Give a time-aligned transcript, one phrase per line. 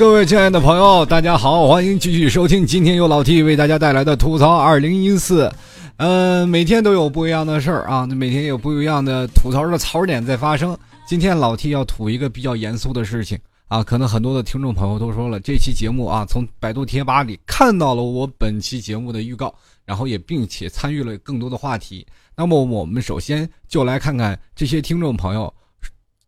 [0.00, 5.52] 各位亲爱的朋友，大家好，欢迎继续收听今天由老 T 为大家带来的吐槽二零一四。
[5.98, 10.74] 呃，每天都有不一样的事儿啊，每天有不一样的吐槽的槽点在发生。
[11.06, 13.38] 今天老 T 要吐一个比较严肃的事情
[13.68, 22.06] 啊，可能很多的听众朋友都说了，这期节目啊，从百度贴吧里看到了我本期节目的预告，然后也并且参与了更多的话题。
[22.34, 25.52] 那么我们首先就来看看这些听众朋友。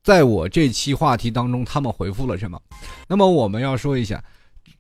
[0.03, 2.61] 在我这期话题当中，他们回复了什么？
[3.07, 4.21] 那么我们要说一下，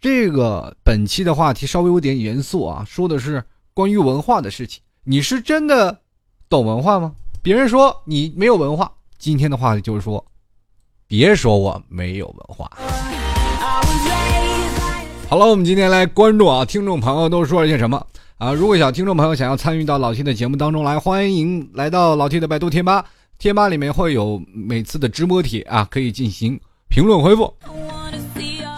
[0.00, 4.82] 这个本期的话题稍微有点严肃啊，说的是关于文化的事情。
[5.04, 6.00] 你是真的
[6.48, 7.12] 懂文化吗？
[7.40, 10.24] 别人说你没有文化，今天的话题就是说，
[11.06, 12.68] 别说我没有文化。
[15.28, 18.04] 好了，我们今天来关注啊，听众朋友都说了些什么
[18.38, 18.52] 啊？
[18.52, 23.04] 如果想听众朋友想要参与到老 T 的节目当中来，欢迎来到老 T 的百度贴吧。
[23.42, 27.52] 贴吧里面会有每次的直播帖啊，可以进行评论回复。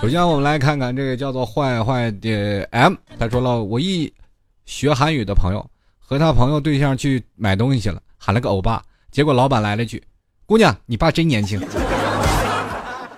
[0.01, 4.11] 首先，我们来看看这个叫做坏坏的 M，他说了，我一
[4.65, 5.63] 学韩语的朋友
[5.99, 10.03] 和他朋友对象去买东西去了，喊了个欧巴，结果老板来了句
[10.49, 11.61] ：“姑娘，你爸真年轻。”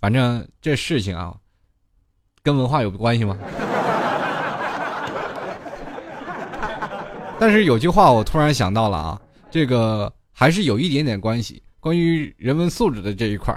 [0.00, 1.34] 反正这事情啊，
[2.42, 3.36] 跟文化有关系吗？
[7.38, 10.10] 但是有句话我突然想到了啊，这个。
[10.40, 11.60] 还是有一点点关系。
[11.80, 13.52] 关于人文素质的这一块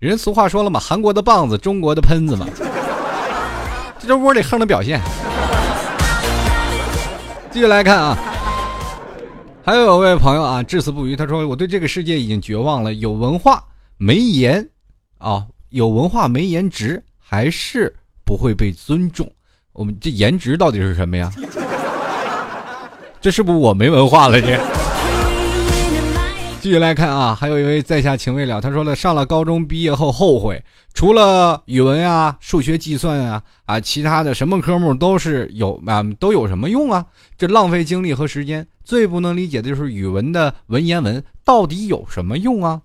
[0.00, 2.44] 人俗话说了嘛，韩国的棒子，中国的喷子嘛，
[4.00, 5.00] 这是窝里横的表现。
[7.52, 8.18] 继续来看啊，
[9.64, 13.62] 还有位朋友啊，至死不渝，他说：“我对这个世界已经绝望了，有文化
[13.96, 14.68] 没颜
[15.18, 19.30] 啊，有文化没颜值，还是不会被尊重。
[19.72, 21.30] 我们这颜值到底是什么呀？
[23.20, 24.40] 这是不是我没文化了？
[24.42, 24.58] 这？”
[26.64, 30.64] 继续来看啊，还有一位在下情未了，他说了，上了高中毕业后后悔，
[30.94, 37.04] 除了语文啊、数学计算啊啊，其他的什么科目都是有啊，都有什么用啊？
[37.36, 38.66] 这浪费精力和时间。
[38.82, 42.80] 最不能理解的就是语文的文言文到底有什么用啊？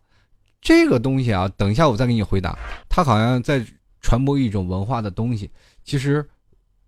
[0.59, 2.59] 这个东西啊，等一下我再给你回答。
[2.90, 3.66] 他好像在
[4.01, 5.50] 传播一种文化的东西。
[5.85, 6.28] 其实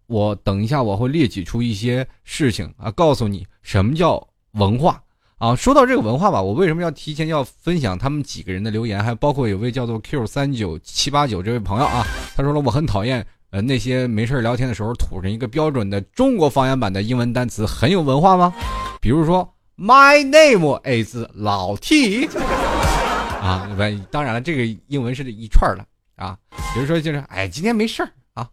[0.08, 5.02] 我等一下我会列举出一些事情啊，告诉你什么叫文化。
[5.42, 9.04] 啊，说到这个文化吧，我为什么要提前要分享他们几个人的留言？
[9.04, 12.06] 还包括有位叫做 Q 三九七八九这位朋友啊，
[12.38, 18.54] 他说了，我很讨厌呃那些没事聊天的时候吐上一个标准的中国方言版的英文单词，很有文化吗？
[19.02, 22.28] 比如说 My name is 老 T
[23.42, 23.68] 啊，
[24.12, 25.84] 当然了，这个英文是一串的
[26.24, 26.38] 啊。
[26.76, 28.48] 比如说就是，哎，今天没事儿啊，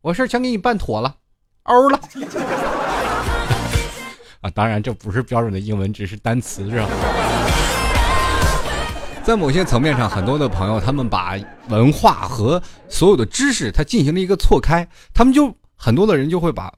[0.00, 1.14] 我事儿全给你办妥了，
[1.64, 2.00] 欧了。
[4.40, 6.88] 啊，当然这不是标准的英文，只是单词，是吧？
[9.22, 11.36] 在某些层面上，很多的朋友他们把
[11.68, 16.72] 文化和所有的知识，它进行了一个错开，他们就很多的人就会把，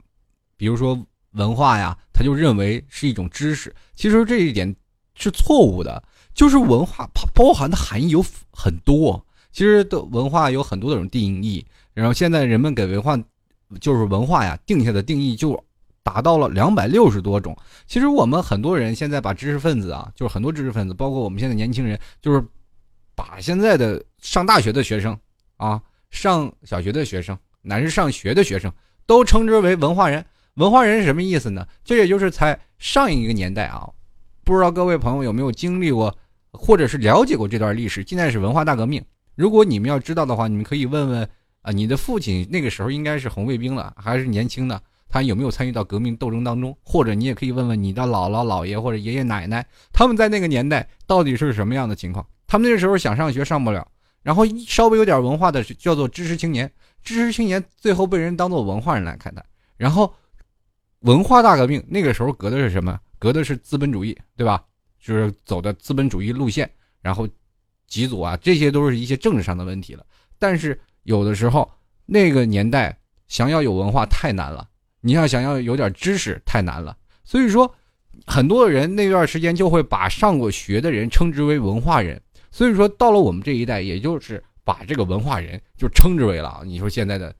[0.57, 0.99] 比如说
[1.31, 4.75] 文化呀，他就认为是一种知识，其实这一点
[5.15, 6.03] 是错误的。
[6.33, 13.17] 就是文化它包含的含义有很多，其实的文化有很多种定义，然后现在人们给文化，
[13.79, 15.63] 就是文化呀定下的定义就。
[16.03, 17.57] 达到了两百六十多种。
[17.87, 22.43] 其实我们很多人现在把知识分子啊，就是很多知识分子，包括我们现在年轻人，就是
[23.15, 25.17] 把现在的上大学的学生
[25.57, 25.81] 啊，
[26.11, 28.71] 上小学的学生，乃至上学的学生，
[29.05, 30.23] 都称之为文化人。
[30.55, 31.65] 文化人是什么意思呢？
[31.83, 33.89] 这也就是在上一个年代啊，
[34.43, 36.15] 不知道各位朋友有没有经历过，
[36.51, 38.03] 或者是了解过这段历史？
[38.05, 39.03] 现在是文化大革命。
[39.35, 41.27] 如果你们要知道的话，你们可以问问
[41.63, 44.79] 啊，你的父亲那个时候应该是红卫兵了，还是年轻的？
[45.13, 46.75] 他有没有参与到革命斗争当中？
[46.81, 52.25] 或者你也可以问问你的姥姥、姥爷或者爷爷奶奶，他们在那个年代到底是什么样的情况？
[52.47, 53.87] 他们那时候想上学上不了，
[54.23, 56.67] 然后稍微有点文化的叫做知识青年，
[57.03, 59.45] 知识青年最后被人当做文化人来看待。
[59.77, 60.11] 然后，
[61.01, 62.99] 文化大革命那个时候革的是什么？
[63.19, 64.63] 革的是资本主义，对吧？
[64.99, 66.67] 就是走的资本主义路线。
[67.03, 67.29] 然后，
[67.85, 70.03] 几组啊，这些都是一些政治上的问题了。
[70.39, 71.69] 但是有的时候
[72.07, 72.97] 那个年代
[73.27, 74.67] 想要有文化太难了。
[75.05, 76.95] 你要想要有点知识太难了，
[77.25, 77.69] 所以说，
[78.25, 82.19] 很多人那段时间就会把上过学的人称之为文化人。
[82.51, 86.61] 所以说，到了我们这一代，也就是把这个文化人就称之为了。
[86.63, 87.35] 你说现在的，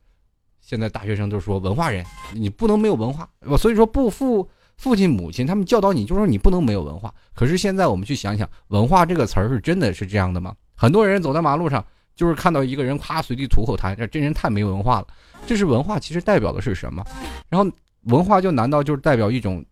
[0.60, 3.30] 现在大学生都说文化人，你不能没有文化。
[3.46, 4.46] 我所以说，不父
[4.76, 7.14] 父亲母亲他们教导你，就说你不能没有文化。
[7.34, 10.54] 可是现在我们去想想，文化这个词儿是真的是这样的吗？
[10.76, 15.08] 很多人走在马路上，就是看到一个人夸随地吐口痰，这这人太没文化了。
[15.46, 17.04] 这是文化，其实代表的是什么？
[17.50, 17.70] 然后
[18.04, 19.64] 文化就难道就是代表一种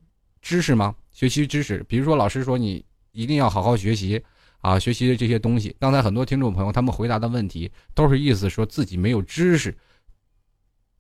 [0.41, 0.93] 知识吗？
[1.11, 4.21] 学习知识，比如说老师说你一定要好好学习
[4.59, 5.75] 啊，学习的这些东西。
[5.79, 9.75] 刚才很多听众朋友他们回答的问题都是意思说自己没有知识，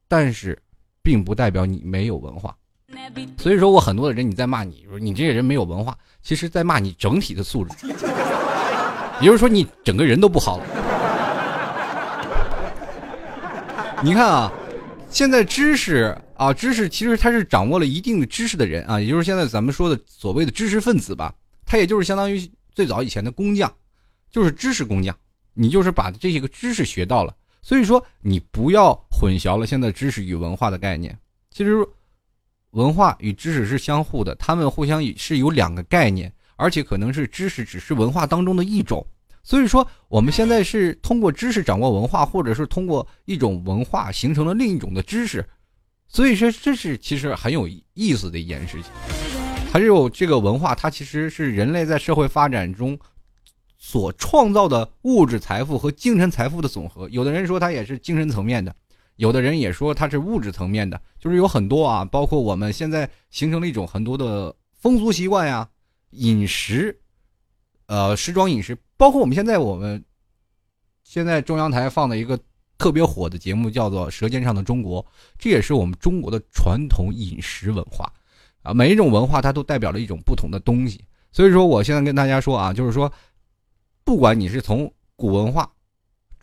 [0.07, 0.57] 但是
[1.01, 2.55] 并不代表你没有文化。
[3.37, 7.87] 所以说我很多的人你在骂你说你这个人没有文化，其实在骂你整体的素质，
[9.19, 10.65] 也就是说你整个人都不好了。
[14.03, 14.51] 你看啊，
[15.09, 21.33] 现在知识啊，知识其实他是掌握了一定的知识的人啊，也就是现在咱们说的所谓的知识分子吧，
[21.65, 23.71] 他也就是相当于最早以前的工匠，
[24.31, 25.15] 就是知识工匠，
[25.53, 27.35] 你就是把这些个知识学到了。
[27.61, 31.17] 所以说你不要混淆了现在知识与文化的概念，
[31.51, 31.87] 其实。
[32.71, 39.05] 文化与知识是相互的，他们互相是有两个概念，而且可能是知识只是文化当中的一种。
[39.43, 45.43] 所以说，我们现在是通过知识掌握文化，或者是通过一种文化形成了另一种的知识。
[46.07, 48.91] 所以说，这是其实很有意思的一件事情。
[49.71, 52.99] 还有这个文化，它其实是人类在社会发展中
[53.77, 57.07] 所创造的物质财富和精神财富的总和。
[57.09, 58.75] 有的人说，它也是精神层面的。
[59.15, 65.69] 有的人也说它是物质层面的，就是有很多啊，包括我们现在形成了一种很多的风俗习惯呀、
[66.11, 66.99] 饮食，
[67.85, 70.05] 呃，时装饮食，包括我们现在我们
[71.03, 72.39] 现在中央台放的一个
[72.77, 75.03] 特别火的节目叫做《舌尖上的中国》，
[75.39, 78.13] 这也是我们中国的传统饮食文化
[78.61, 78.75] 啊。
[78.75, 83.11] 每一种文化它都代表了一种不同的东西，所以说我现在跟大家说啊，就是说，
[84.03, 85.67] 不管你是从古文化、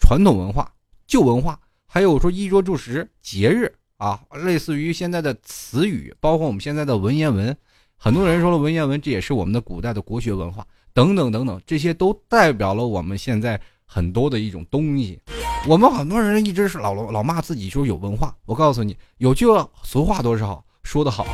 [0.01, 0.73] 传统文化、
[1.07, 1.61] 旧文化。
[1.87, 7.57] 还有说衣着住食、节日啊，类似于现在的词语，包括我们现在的文言文，
[7.97, 10.67] 很多人说了文言文，这也是我们的古代的国学文化，
[10.99, 15.17] 等等等等，这些都代表了我们现在很多的一种东西。
[15.65, 19.47] 我们很多人一直是老老骂自己说有文化，我告诉你，有句
[19.85, 21.25] 俗话多少说得好，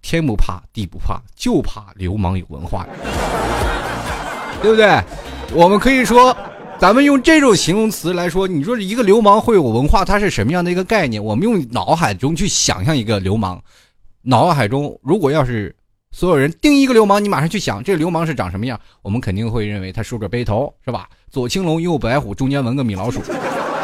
[0.00, 2.86] 天不怕地不怕，就怕流氓有文化，
[4.62, 4.98] 对不对？
[5.52, 6.34] 我们可以说。
[6.78, 11.22] 咱们用这种形容词来说，你说一个流氓会有文化，它是什么样的一个概念？
[11.22, 13.62] 我们用脑海中去想象一个流氓，
[14.22, 15.74] 脑海中如果要是
[16.14, 21.08] 所有人盯一个流氓，你马上去想这个流氓是长什么样，我们肯定会认为他梳个背头，是吧？
[21.28, 23.20] 左青龙右白虎，中间纹个米老鼠，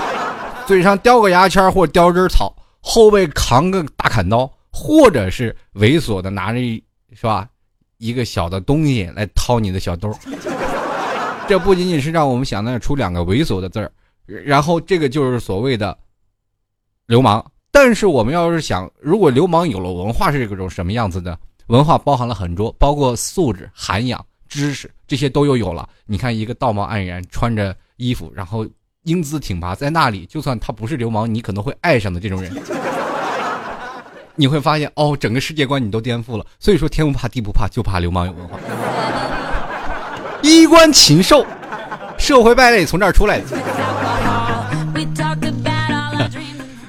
[0.64, 6.60] 嘴上叼个牙签或叼根草，后背扛个大砍刀，或者是猥琐的拿着
[7.16, 7.48] 是吧
[7.98, 10.16] 一个小的东西来掏你的小兜。
[11.48, 13.90] 这不仅仅是让我们想到出两个猥琐的字儿，
[14.26, 15.98] 然后这个就是所谓的
[17.08, 17.44] 流氓。
[17.72, 21.36] 但是我们要是想，如果流氓有了文化是一种什么样子的？
[21.70, 25.88] 文化包含了很多，包括素质、涵养、知识，这些都又有了。
[26.04, 28.66] 你看一个道貌岸然、穿着衣服，然后
[29.04, 32.52] 英姿挺拔，在那里，就算他不是流氓，你可能会爱上的这种人，
[34.34, 36.44] 你会发现哦，整个世界观你都颠覆了。
[36.58, 38.58] 所以说，天不怕地不怕，就怕流氓有文化。
[40.42, 41.46] 衣冠禽兽，
[42.18, 43.46] 社会败类从这儿出来的。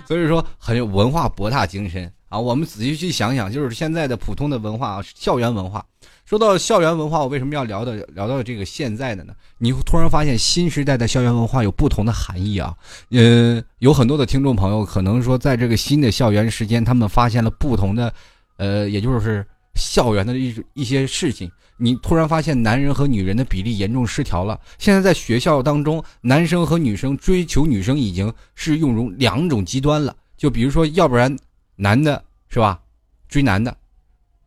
[0.08, 2.40] 所以说很有文化博大精深啊！
[2.40, 5.86] 我们仔细去想想，就是现在的普通的文化啊，校园文化。
[6.26, 9.34] 说到校园文化，我为什么要聊的聊到这个现在的呢？
[9.58, 12.74] 你突然发现新时代的校园文化有不同的含义啊！
[13.10, 18.14] 嗯，有很多的听众朋友可能说，在这个新的校园时间，他们发现了不同的，
[18.56, 21.52] 呃，也就是校园的一一些事情。
[21.76, 24.58] 你突然发现男人和女人的比例严重失调了。
[24.78, 30.16] 现在在学校当中，男生和女生追求女生已经是用种两种极端了。
[30.38, 31.36] 就比如说，要不然
[31.82, 32.80] 男的是吧
[33.28, 33.76] 追男的，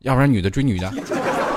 [0.02, 0.88] 要不然女的追女的，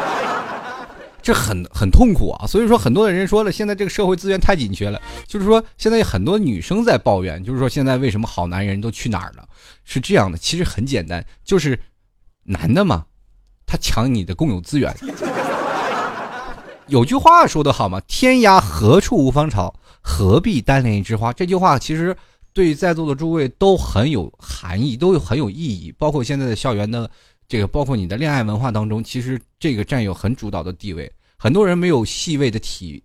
[1.22, 2.48] 这很很痛苦啊。
[2.48, 5.00] 所以说，很多的人说了，现在这个社会资源太紧缺了。
[5.28, 9.48] 就是说，现在很多女生在抱怨，就是说现在为什么好男人都去哪儿了？
[9.84, 11.80] 是这样的，其实很简单，就是
[12.42, 13.06] 男的嘛，
[13.68, 14.92] 他抢你的共有资源。
[16.88, 22.18] 有句话说得好嘛，“天涯何处无芳草，何必单恋一枝花。”这句话其实
[22.58, 25.94] 对在座的诸位都很有含义，都有很有意义。
[25.96, 27.08] 包括现在的校园的
[27.48, 31.12] 这个，包括你的恋爱文化当中，其实这个占有很主导的地位。
[31.38, 33.04] 很多人没有细微的体，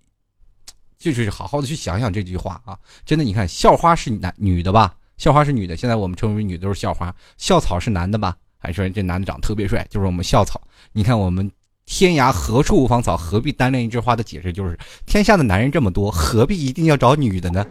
[0.98, 2.78] 就是好好的去想想这句话啊！
[3.04, 4.94] 真的，你看，校花是男女的吧？
[5.18, 7.14] 校花是女的，现在我们称为女的都是校花。
[7.36, 8.34] 校草是男的吧？
[8.56, 10.58] 还说这男的长得特别帅，就是我们校草。
[10.92, 11.50] 你看我们。
[11.84, 17.66] 天涯何处无芳草，何必单恋一枝花的解释就是：天下的男人这么多，何必一定要找女的呢？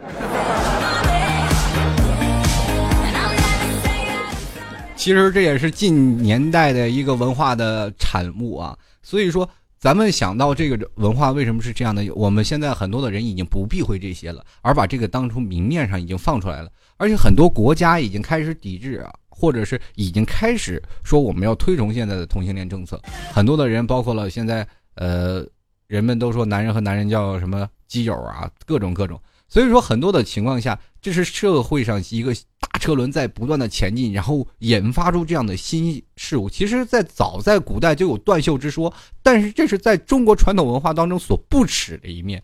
[5.02, 8.78] 其实这也是近年代的一个文化的产物啊。
[9.02, 12.08] 所以说，咱们想到这个文化为什么是这样的？
[12.14, 19.12] 我们现在很多的人已经不避讳这些了，而把这个当成明面上已经放出来了，而且很多国家已经开始抵制啊。
[19.28, 25.44] 或者是已经开始说我们要推崇现在的同性恋政策，很多的人包括了现在呃
[25.88, 29.20] 人们都说男人和男人叫什么基友啊，各种各种。
[29.52, 36.48] 所以说，很多的情况下，这是社会上一个大车轮在不断的前进，然后引发出这样的新事物。
[36.48, 38.90] 其实，在早在古代就有断袖之说，
[39.22, 42.42] 但是这是在中国传统文化当中所不耻的一面。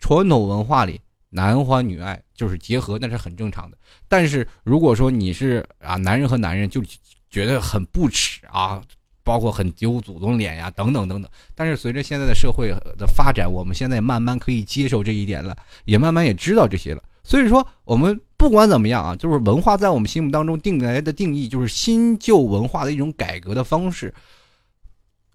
[0.00, 3.78] 传统文化里，男欢女爱就是结合，那是很正常的。
[4.08, 6.82] 但是如果说你是啊，男人和男人就
[7.30, 8.82] 觉得很不耻啊。
[9.24, 11.30] 包括很丢祖宗脸呀，等等等等。
[11.54, 17.02] 但是随着现在的社会的发展，我们现在慢慢可以接受这一点了，也慢慢也知道这些了。
[17.24, 24.12] 所以说，我们不管怎么样啊，就是文化在我们心目当中定来的定义，就是新旧文化的一种改革的方式。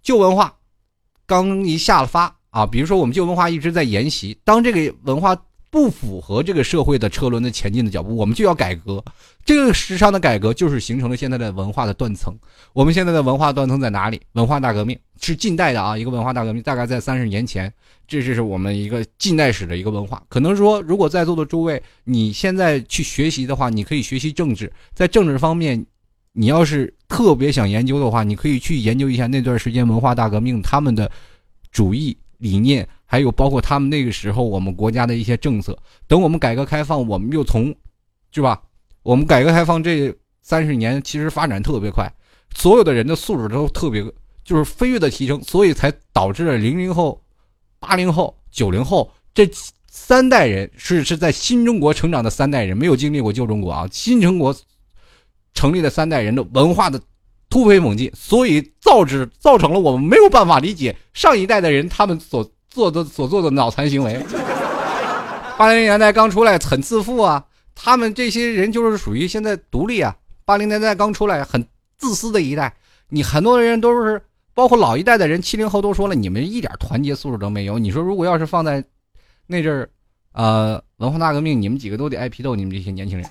[0.01, 0.55] 旧文化
[1.25, 5.37] 刚一下发啊，比如说我们旧文化一直在沿袭，当这个文化。
[5.77, 9.03] 不符合这个社会的车轮的前进的脚步，我们就要改革。
[9.45, 12.33] 这个时尚的改革就是形成了现在的文化的断层。
[12.73, 14.19] 我们现在的文化断层在哪里？
[14.31, 17.71] 文化大革命是近代的啊，一个文化大革命，大概在三十年前。
[18.07, 20.23] 这就是我们一个近代史的一个文化。
[20.29, 24.73] 可能说，如果在座的诸位，你现在去学习的话，你可以学习政治。
[24.95, 25.85] 在政治方面，
[26.33, 31.11] 你要是特别想研究的话，你可以去研究一下那段时间文化大革命他们的
[31.71, 32.87] 主义理念。
[33.09, 35.77] 还有包括他们那个时候我们国家的一些政策，
[36.07, 37.73] 等我们改革开放，我们又从，
[38.31, 38.61] 是吧？
[39.01, 42.11] 我们改革开放这三十年其实发展特别快，
[42.53, 44.03] 所有的人的素质都特别
[44.43, 47.21] 就是飞跃的提升，所以才导致了零零后、
[47.79, 49.49] 八零后、九零后这
[49.89, 54.53] 三代人是是在新中国成长的三代人，没有经历过旧中国啊，新中国
[55.53, 57.01] 成立的三代人的文化的
[57.49, 62.49] 突飞猛进，所以造致造成了我们没有办法理解上一代的人他们所。
[62.69, 64.23] 做的所做的脑残行为，
[65.57, 70.15] 八零年代刚出来很自负啊，他们这些人就是属于现在独立啊。
[70.45, 71.65] 八零年代刚出来很
[71.97, 72.71] 自私的一代，
[73.09, 74.21] 你很多人都是
[74.53, 77.79] 包括老一代的人，七零后都说了，你们一点团结素质都没有。
[77.79, 78.83] 你说如果要是放在
[79.47, 79.89] 那阵儿，
[80.33, 82.55] 呃，文化大革命，你们几个都得挨批斗。
[82.55, 83.27] 你们这些年轻人，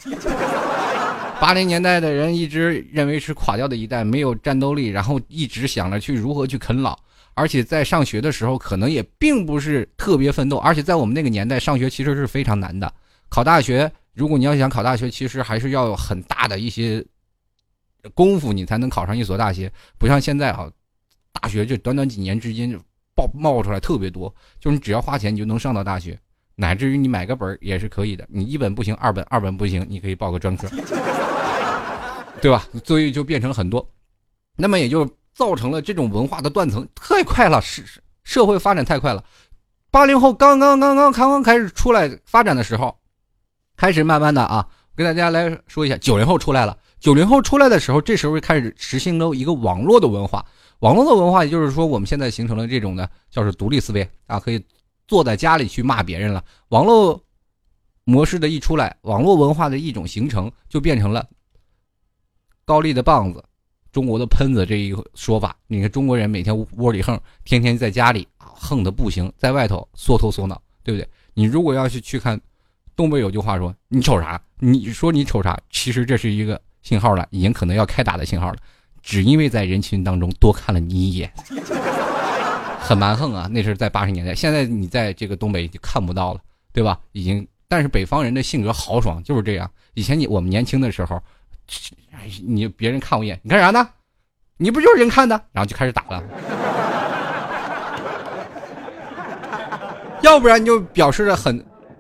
[1.41, 6.99] 八零年代的人一直认为是垮掉的一代，没有战斗力，然后一直想着去如何去啃老。
[7.35, 10.57] 而且在上学的时候，可能也并不是特别奋斗。
[10.57, 12.91] 而且在我们那个年代，上学其实是非常难的。
[13.29, 17.05] 考大学，如果你要想考大学，其实还是要有很大的一些
[18.15, 19.71] 功夫，你才能考上一所大学。
[19.99, 20.71] 不像现在啊，
[21.33, 22.79] 大学就短短几年之间就
[23.15, 26.19] 爆冒出来特别多，就是你只要花钱，你就能上到大学，
[26.57, 28.27] 乃至于你买个本也是可以的。
[28.29, 30.69] 你一本不行，二本二本不行，你可以报个专科，
[32.43, 32.67] 对吧？
[32.85, 33.89] 所以就变成很多。
[34.57, 35.09] 那么也就。
[35.37, 37.85] 造成了这种文化的断层太快了，是
[38.25, 39.23] 社会发展太快了。
[39.91, 42.97] 八零后刚刚刚刚刚刚开始出来发展的时候，
[43.77, 46.75] 开始慢慢的啊，跟大家来说一下，九零后出来了。
[47.01, 50.43] 九零后出来的时候，这时候开始实行了一个网络的文化。
[50.79, 54.59] 网络的文化，也就是说，我们现在形成了这种的，叫做独立思维啊，可以
[55.07, 56.45] 坐在家里去骂别人了。
[56.69, 57.23] 网络
[58.05, 61.29] 模式的一出来，网络文化的一种形成，就变成了
[62.65, 63.45] 高丽的棒子。
[63.93, 71.09] 中国的喷子这一说法，你看中国人每天窝里横，天天在家里横的不行，在外头缩头缩脑，对不对？
[71.33, 72.39] 你如果要是去看，
[72.95, 74.39] 东北有句话说：“你瞅啥？
[74.59, 78.59] 你说你瞅啥？”其实这是一个信号了，已经可能要开打的信号了，
[79.03, 81.33] 只因为在人群当中多看了你一眼，
[82.87, 83.49] 很蛮横啊！
[83.51, 86.41] 那是在八十年代，现在你在这个东北就看不到了，
[86.73, 87.01] 对吧？
[87.13, 89.69] 已经，但是北方人的性格豪爽就是这样。
[89.95, 91.21] 以前你我们年轻的时候。
[92.47, 93.89] 你别人看我一眼，你干啥呢？
[94.57, 95.35] 你不就是人看的？
[95.51, 96.23] 然后就开始打了。
[100.23, 101.57] 要不然你就表示的很，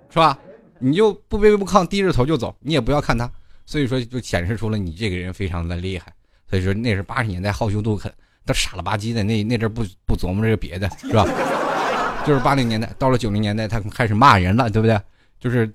[0.08, 0.38] 是吧？
[0.78, 3.28] 你就不卑不亢，低着头就走，你也不要看他。
[3.66, 6.12] 所以说，就显示出了你这个人非常的厉害。
[6.48, 8.12] 所以说，那是八十年代好凶斗狠，
[8.46, 9.22] 都傻了吧唧的。
[9.24, 11.26] 那那阵不不琢磨这个别的，是吧？
[12.26, 14.98] 就是八零年代，到了九零年代，他开始骂人了，对不对？
[15.38, 15.70] 就是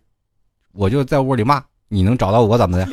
[0.71, 2.87] 我就在屋里骂，你能找到我怎么的？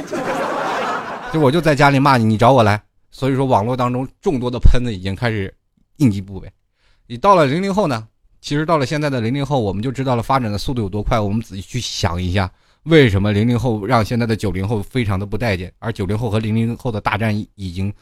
[1.32, 2.80] 就我就在家里骂你，你找我来。
[3.10, 5.52] 所以说，网络当中众多的喷子已经开始
[5.96, 6.52] 应急部位。
[7.06, 8.06] 你到了零零后呢？
[8.40, 11.18] 其实到了现在的零零后，我们就知道了发展的速度有多快。
[11.18, 12.48] 我们仔细去想一下，
[12.84, 17.92] 为什么零零后让现在的九零后非常的不待见，而九零后和零零后的大战已经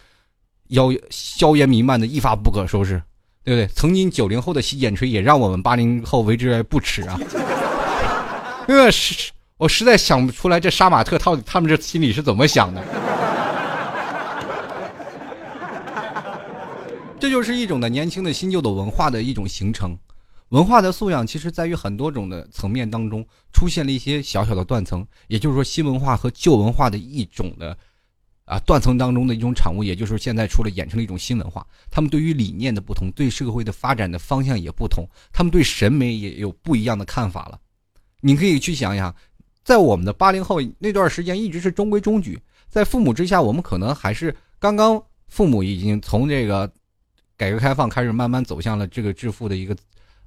[0.71, 3.03] 硝硝烟弥漫的一发不可收拾，
[3.45, 3.67] 对不对？
[3.75, 7.19] 曾经九零后的洗剪吹也让我们八零后为之不耻啊！
[8.69, 12.83] 因为是，我实在想不出来这杀马特到底他们这心里是怎么想的。
[17.19, 19.97] 这就是一种的年轻的新旧的文化的一种形成，
[20.51, 27.77] 文化的素养其实在于很多种的层面当中出现了一些小小的断层，也就是说新文化和旧文化的一种的
[28.47, 31.67] 啊断层当中的一种产物，也就是现在出了演成了一种新文化。
[31.91, 37.59] 他们对于理念的不同，对社会的发展的方向也不同，他们对审美也有不一样的看法了。
[38.21, 39.15] 你可以去想想，
[39.65, 46.73] 在我们的八零后那段时间，一直是中规中矩，在父母之下，我们可能还是刚刚父母已经从这个
[47.37, 49.77] 改革开放开始慢慢走向了这个致富的一个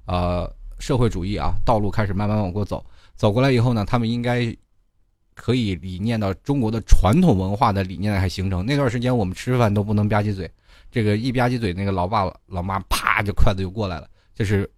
[0.04, 0.48] 呃
[0.78, 2.84] 社会主义啊道路，开始慢慢往过走。
[3.16, 4.54] 走过来以后呢，他们应该。
[5.40, 8.64] 可以理念到中国的传统文化的理念还形成。
[8.66, 10.50] 那段时间我们吃饭都不能吧唧嘴，
[10.90, 14.06] 这个一吧唧嘴，那个老爸老妈啪就筷子就过来了。
[14.34, 14.70] 这是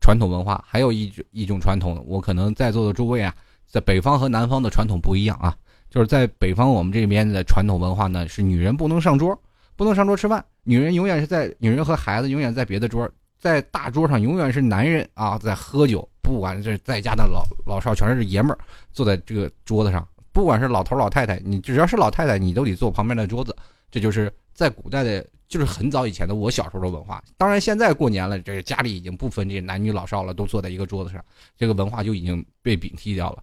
[0.00, 0.64] 传统文化。
[0.66, 3.32] 还有一一种传统，我可能在座的诸位啊，
[3.64, 5.56] 在北方和南方的传统不一样啊。
[5.88, 9.40] 就是在北方我们这边的传统文化呢，是女人不能上桌，
[9.76, 16.08] 不能上桌吃饭，女人永远是在女人和孩子永远在别的桌，在大桌上永远是男人啊在喝酒。
[16.20, 18.58] 不管是在家的老老少，全是爷们儿
[18.92, 20.06] 坐在这个桌子上。
[20.30, 23.56] 不管是老头老太太，你只要是老太太，你都得坐旁边的桌子。
[23.90, 27.24] 这就是在古代的，就是很早以前的我小时候的文化。
[27.38, 31.24] 当然，现在过年了，这个家里已经不分这男女老少了，都坐在一个桌子上，
[31.56, 33.42] 这个文化就已经被摒弃掉了。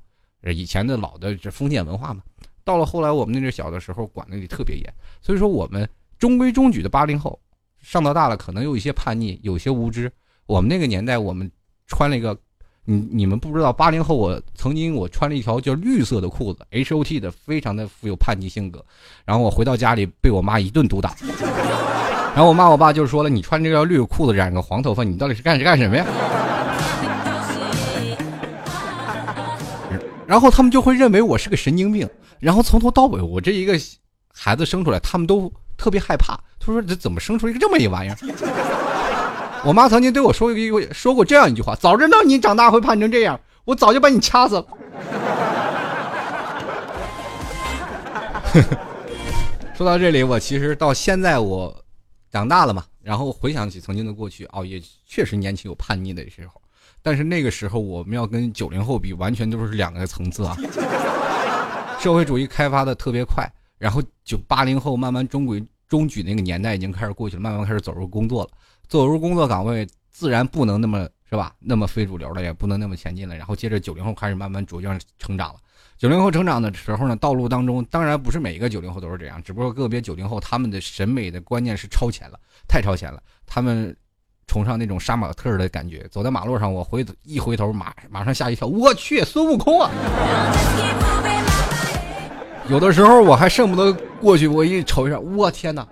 [0.54, 2.22] 以前的老的这封建文化嘛，
[2.64, 7.40] 到了后来我们那阵小的时候管的也特别严，所以说我们中规中矩的八零后，
[7.86, 10.12] 上到大了可能有一些叛逆，有些无知。
[10.48, 11.50] 我们那个年代，我们
[11.86, 12.36] 穿了一个。
[12.88, 18.86] 你你们不知道，八零后我曾经我穿了一条叫绿色的裤子，H O T 的，非常的富有叛逆性格。
[19.26, 21.16] 然后我回到家里被我妈一顿毒打，
[22.36, 26.06] 然后我妈我爸就说了：“你穿这条绿裤子，染个黄头发，你到底是干是干什么呀？”
[30.28, 32.08] 然后他们就会认为我是个神经病。
[32.40, 33.74] 然后从头到尾，我这一个
[34.32, 36.40] 孩子生出来，他们都特别害怕。
[36.60, 38.18] 他说：“这怎么生出一个这么一玩意儿？”
[39.64, 44.66] 我妈曾经对我说一个说过这样一句话：“早知道你长大会叛成这样，我早就把你掐死了。
[49.76, 51.84] ”说到这里，我其实到现在我
[52.32, 56.62] 长大了嘛，然后回想起曾经的过去，哦，也确实年轻有叛逆的时候，
[57.02, 60.56] 但是那个时候我们要跟九零后比，完全都是两个层次啊。
[62.00, 63.46] 社会主义开发的特别快，
[63.78, 68.50] 然后九八零后慢慢中规中矩那个年代已经开始过去了，慢慢开始走入工作了。
[68.88, 71.54] 走入工作岗位，自然不能那么是吧？
[71.60, 73.36] 那么非主流了，也不能那么前进了。
[73.36, 75.60] 然后接着九零后开始慢慢逐渐成长了。
[75.98, 83.22] 九零后成长的时候呢，道路当中当然不是每一个九零后都是这样，只不过个别九零后他们的审美的观念是超前了，太超前了。
[83.46, 83.96] 他们
[84.46, 89.90] 崇尚那种杀马特的感觉，走在马路上，我回一回头，马马上吓一跳，我去，孙悟空啊！
[92.68, 95.88] 有的时候我还恨不得过去，我一瞅一下，我天哪！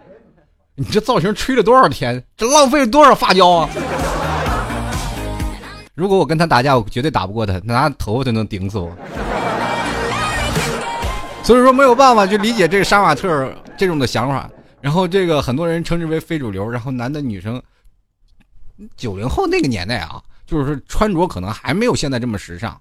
[0.75, 2.23] 你这造型吹了多少天？
[2.35, 3.69] 这浪费了多少发胶啊！
[5.93, 8.91] 如果我跟他打架，我绝对打不过他，拿头发都能顶死我。
[11.43, 14.49] 所以说没有办法去理解这个杀马特这种的想法。
[14.81, 16.67] 然后这个很多人称之为非主流。
[16.67, 17.61] 然后男的女生，
[18.97, 22.75] 九零后那个年代啊，就是穿着可能还没有现在这么时尚。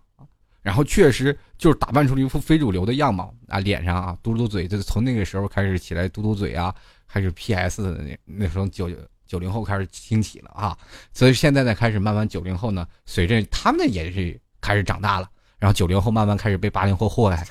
[0.62, 6.74] 然后确实就是打扮出了一副非主流的样貌啊，脸上啊嘟嘟嘴，就是从那个时候开始起来嘟嘟嘴啊。
[7.12, 7.82] 开始 P.S.
[7.82, 8.88] 的那那时候九
[9.26, 10.74] 九零后开始兴起了啊，
[11.12, 17.46] 所以现在呢开始慢慢九零后呢随着他们也是开始长大了，然后九零后慢慢开始被八零后祸害，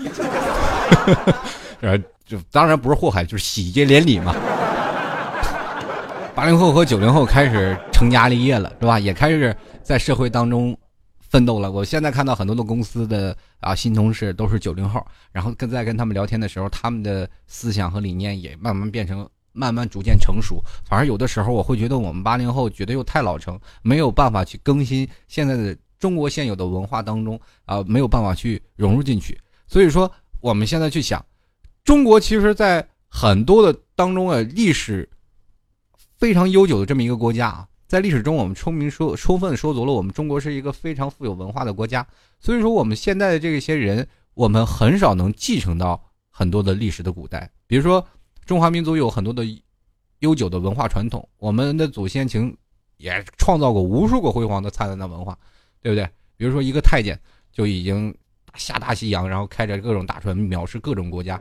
[1.80, 4.34] 然后就当然不是祸害，就是喜结连理嘛。
[6.34, 8.98] 八零后和九零后开始成家立业了，是吧？
[9.00, 10.76] 也开始在社会当中
[11.32, 11.72] 奋斗了。
[11.72, 19.28] 我现在看到很多的公司的啊新同事都是九零后，然后跟在跟他们聊天的时候，他们的思想和理念也慢慢变成。
[19.54, 29.38] 慢慢逐渐成熟，反而有的时候我会觉得我们八零后觉得又太老成，没有办法去更新现在的中国现有的文化当中啊，没有办法去融入进去。
[29.68, 31.26] 所以说，我们现在去想，
[31.84, 35.10] 中国其实，在很多的当中啊，历史
[36.18, 42.08] 非常悠久的这么一个国家啊，在历史中我们充明说充分说足了，我们中国是一个非常富有文化的国家。
[42.40, 48.02] 所以说，我们现在的这些人，我们很少能继承到很多的历史的古代，比如说。
[48.46, 49.46] 中华民族有很多的
[50.20, 52.58] 悠久的文化传统，我们的祖先情
[52.98, 55.38] 也创造过无数个辉煌的灿烂的文化，
[55.82, 56.10] 对不对？
[56.36, 57.18] 比如说一个太监
[57.52, 58.14] 就已经
[58.56, 61.40] 下大西洋，然后开着各种大船藐视各种国家。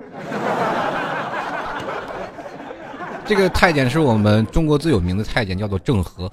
[3.27, 6.31] 这个太监是我们中国最有名的太监，叫做郑和。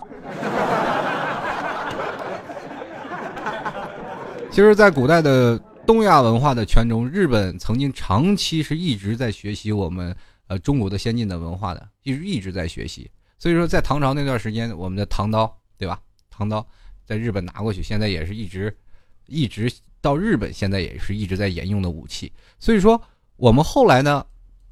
[4.50, 10.16] 其实，在古代的东亚文化的圈中，日本曾经长期是一直在学习我们。
[10.50, 13.12] 呃，中国的先进的文化的，一直一直在学习。
[13.38, 16.00] 所以说，在唐朝那段时间，我们的唐刀，对吧？
[16.30, 16.66] 唐刀
[17.06, 18.74] 在日本拿过去，现在也是一直，
[19.26, 19.70] 一直
[20.00, 22.32] 到日本，现在也是一直在沿用的武器。
[22.60, 23.02] 所以说，
[23.36, 24.26] 我们后来呢，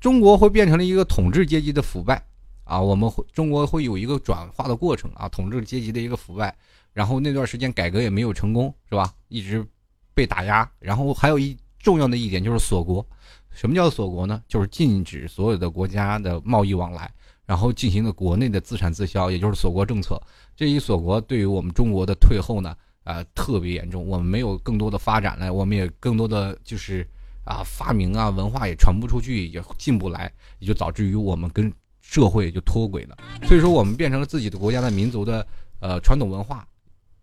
[0.05, 2.23] 中国会变成了一个统治阶级的腐败
[2.63, 6.55] 啊，我们会中国会有一个转化的过程啊，统治阶级的一个腐败，
[6.93, 9.11] 然后那段时间改革也没有成功，是吧？
[9.29, 9.65] 一直
[10.13, 13.03] 被打压，然后还有一重要的一点就是锁国，
[13.49, 14.39] 什么叫锁国呢？
[14.47, 17.11] 就是禁止所有的国家的贸易往来，
[17.43, 20.21] 然后进行了国内的自产自销，也就是锁国政策。
[20.55, 27.09] 这一锁国对于我们中国的退后呢，啊，特别严重，我们没有更多的发展了，我们也更多的就是。
[27.45, 33.15] 啊，发明啊，文化也传不出去，也进不来，也就导致于我们跟社会就脱轨了。
[33.43, 35.45] 所以说，我们变成了自己的国家的民族的
[35.79, 36.67] 呃传统文化，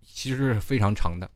[0.04, 1.28] 其实是非常长的，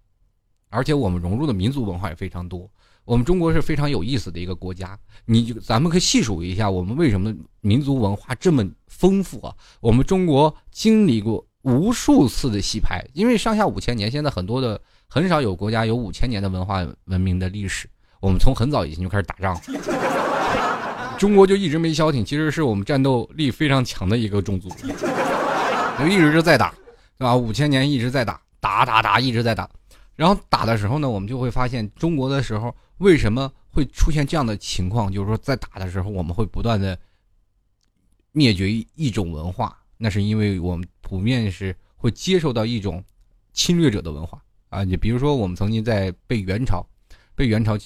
[0.70, 2.70] 而且我们融入的民族文化也非常多。
[3.04, 9.54] 我们中国是非常有意思的一个国家，你就咱们可以细数一下，我们为什么民族文化这么丰富啊？
[9.80, 17.88] 我们中国经历过无数次的洗牌，因为上下五千年，现在很多的很少有国家有五千年的文化文明的历史。
[18.26, 19.56] 我们从很早以前就开始打仗，
[21.16, 22.24] 中国就一直没消停。
[22.24, 26.74] 其实是我们战斗力非常强的一个种族，就一直是在打，
[27.16, 27.36] 对吧？
[27.36, 29.70] 五千年一直在打，打打打一直在打。
[30.16, 35.12] 然后打的时候呢，我们就会发现，中国的时候为什么会出现这样的情况？
[35.12, 36.98] 就是说，在打的时候，我们会不断的
[38.32, 43.04] 灭绝一种文化，那是因为我们普遍是会接受到一种
[43.52, 44.82] 侵略者的文化啊。
[44.82, 46.84] 你比如说，我们曾经在被元朝，
[47.36, 47.78] 被元朝。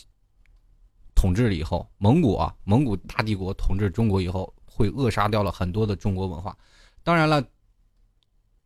[1.20, 6.56] 统治了以后，蒙古啊，蒙古大帝国统治中国以后，会扼杀掉了很多的中国文化。
[7.04, 7.44] 当然了，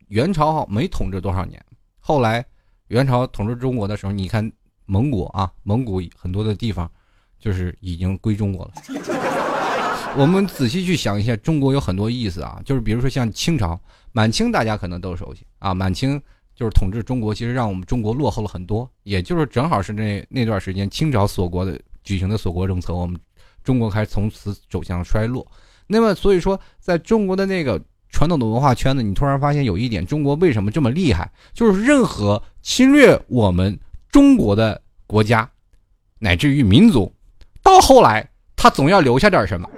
[0.07, 1.61] 元朝没统治多少年，
[1.99, 2.45] 后来
[2.87, 4.49] 元朝统治中国的时候，你看
[4.85, 6.89] 蒙古啊，蒙古很多的地方
[7.37, 8.73] 就是已经归中国了。
[10.15, 13.77] 我们仔细去想一下，中国有很多意思啊，就是比如说像清朝、
[14.13, 16.17] 满清，大家可能都熟悉啊，满清
[16.55, 21.77] 就是统治中国，其实让我们中国落后了很多，也就是正好是那那段时间清朝锁国的。
[22.05, 23.19] 举行的锁国政策，我们
[23.63, 25.45] 中国开始从此走向衰落。
[25.87, 31.29] 那么，所以说，在中国的那个传统的文化圈子，你突然发现有一点，中国为什么这么厉害？
[31.53, 33.77] 就是任何侵略我们
[34.09, 35.49] 中国的国家，
[36.19, 37.11] 乃至于民族，
[37.61, 39.69] 到后来他总要留下点什么。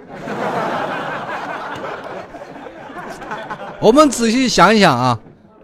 [3.79, 5.19] 我们仔细想一想啊，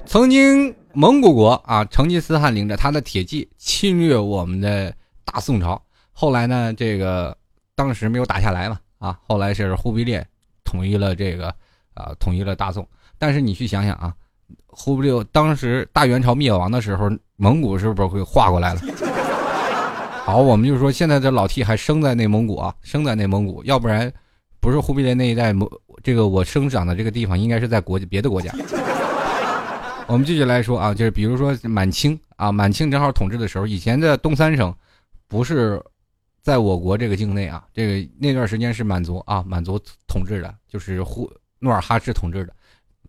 [0.06, 4.94] 曾经蒙古国啊，成吉思汗领着他的铁骑侵略我们的
[5.26, 5.82] 大宋朝。
[6.16, 7.36] 后来呢，这个
[7.76, 10.26] 当时没有打下来嘛，啊，后来是忽必烈
[10.64, 11.48] 统一了这个，
[11.96, 12.88] 啊，统一了大宋。
[13.18, 14.14] 但是你去想想啊，
[14.68, 18.82] 忽必烈当时大元朝灭亡的时候，蒙古是不是会划过来了？
[20.24, 24.12] 好，我们就说现在这老 T 还生在内蒙古啊，生在内蒙古，要不然
[24.60, 25.68] 不是忽必烈那一代蒙，
[26.04, 28.54] 这个我生长的这个地方应该是在国别的国家。
[30.06, 34.72] 我们继续来说啊，就是比如说满清啊，满清正好统治的时候，以前的东三省
[35.28, 35.82] 不是。
[36.44, 42.54] 在我国这个境内啊，这个那段时间是满族啊，满族统治的，就是呼努尔哈赤统治的。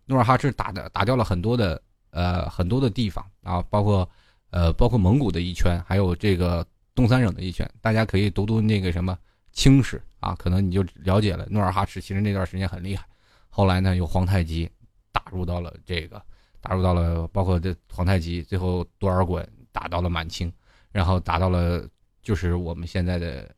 [0.06, 4.08] 努尔哈赤打的打掉了很多的呃很多的地方啊，包括
[4.50, 7.68] 呃包括蒙古的一圈，还有这个东三省的一圈。
[7.80, 9.18] 大家可以读读那个什么
[9.52, 11.44] 清史啊，可能你就了解了。
[11.50, 13.04] 努尔哈赤其实那段时间很厉害。
[13.48, 14.70] 后来呢，有皇太极
[15.10, 16.22] 打入到了这个
[16.60, 20.52] 打入到了，包括这皇太极最后多尔衮打到了满清，
[20.92, 21.84] 然后打到了。
[22.24, 23.48] 就是我们现在的，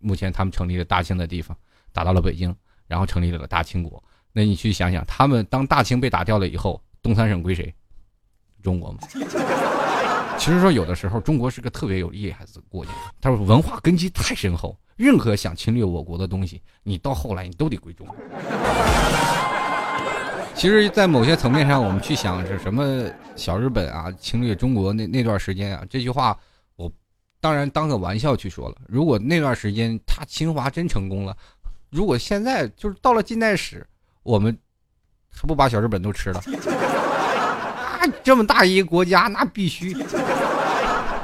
[0.00, 1.56] 目前他们成立了大清的地方，
[1.92, 2.54] 打到了北京，
[2.88, 4.02] 然后成立了大清国。
[4.32, 7.72] 那你去想想，他们当大清被打掉了以后，东三省归谁？
[8.60, 8.98] 中国吗？
[10.36, 18.16] 其实说有的时候，中国是个特别有厉害的国家，他说文化根基太深厚，任何想侵略我国的东西，你到后来你都得归中国。
[20.56, 26.36] 其实，在某些层面上，我们去想是什么小日本啊侵略中国那那段时间啊，这句话。
[27.44, 28.76] 当然，当个玩笑去说了。
[28.88, 31.36] 如果那段时间他侵华真成功了，
[31.90, 33.86] 如果现在就是到了近代史，
[34.22, 34.56] 我们
[35.30, 36.40] 还不把小日本都吃了？
[36.40, 39.94] 啊，这么大一个国家，那必须。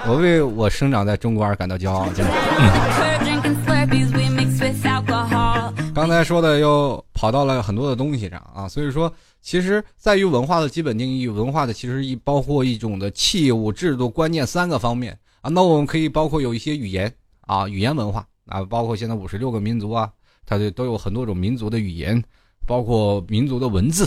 [0.06, 2.06] 我为我生长在中国而感到骄傲。
[5.94, 15.18] 刚才说的又跑到了很多的东西上啊，所以说，其实在于文化的基本定义，文化的其实一包括一种的器物、制度、观念三个方面。
[15.40, 20.10] 啊，那我们可以包括有一些语言啊，语言文化啊，包括现在五十六个民族啊，
[20.44, 22.22] 它的都有很多种民族的语言，
[22.66, 24.06] 包括民族的文字、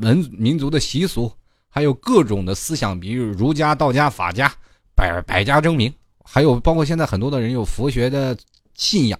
[0.00, 1.32] 文民族的习俗，
[1.68, 4.52] 还有各种的思想，比如儒家、道家、法家，
[4.94, 5.92] 百百家争鸣，
[6.24, 8.36] 还有包括现在很多的人有佛学的
[8.74, 9.18] 信仰，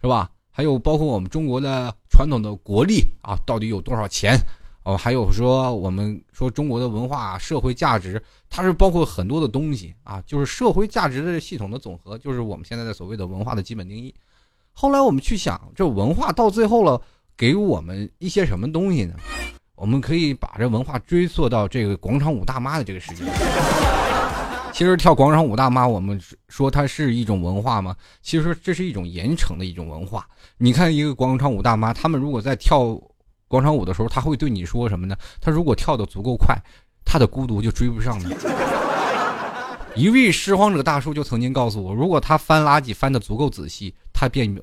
[0.00, 0.30] 是吧？
[0.50, 4.38] 还有包括我们中国的传统的国力啊，到底有多少钱？
[4.84, 14.14] 哦，还有说我们说中国的文化社会价值，它是包括很多的东西啊，就是社会价值的系统的总和，就是我们现在的所谓的文化的基本定义。
[14.72, 17.00] 后来我们去想，这文化到最后了，
[17.36, 19.14] 给我们一些什么东西呢？
[19.74, 23.26] 我们可以把这文化追溯到这个广场舞大妈的这个时间。
[24.72, 27.96] 其实跳广场舞大妈，我们说它是一种文化吗？
[28.20, 30.28] 其实这是一种严惩的一种文化。
[30.58, 33.00] 你看一个广场舞大妈，他们如果在跳
[33.48, 35.16] 广场舞的时候，他会对你说什么呢？
[35.40, 36.56] 他如果跳的足够快，
[37.04, 38.34] 他的孤独就追不上你。
[39.94, 44.54] 一位拾荒者大叔就曾经告诉我，如果他翻垃圾翻的足够仔细，他便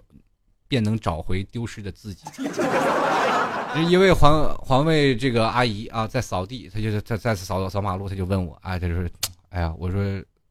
[0.67, 2.26] 便能找回丢失的自己。
[3.89, 9.10] 一位环环卫这个阿姨啊，在扫地，她就是在再次扫扫马路，她就问我，哎，她就是。
[9.50, 10.02] 哎呀，我说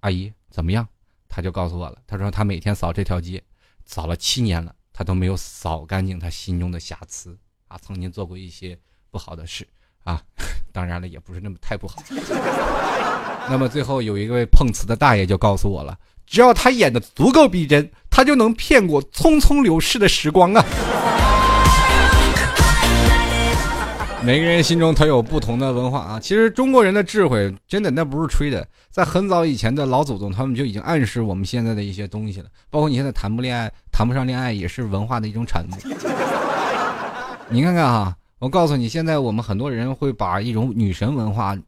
[0.01, 0.87] 阿姨怎么样？
[1.27, 1.97] 他就告诉我了。
[2.07, 3.43] 他说他每天扫这条街，
[3.87, 7.35] 扫了七年了，他都没有扫干净他心中的瑕疵
[7.71, 7.79] 啊。
[7.81, 8.77] 曾经做过一些
[9.11, 9.67] 不好的事
[10.05, 10.21] 啊，
[10.73, 12.03] 当然了，也不是那么太不好。
[13.49, 20.65] 那么最后有一位碰瓷的大爷就告诉我了，只要他演的足够逼真，他就能骗过匆匆流逝的时光啊。
[24.23, 26.21] 每个人心中都有不同的文化啊！
[26.21, 32.47] 其实中国人的智慧真的那不是吹的，在很早以前的老祖宗他们就已经暗示我们现在的一些东西了。
[32.69, 36.40] 包括你现在谈不恋爱、谈不上恋爱，也是文化的一种产物。
[37.53, 41.59] 你看看哈，我告诉你，现在我们很多人会把一种女神文化，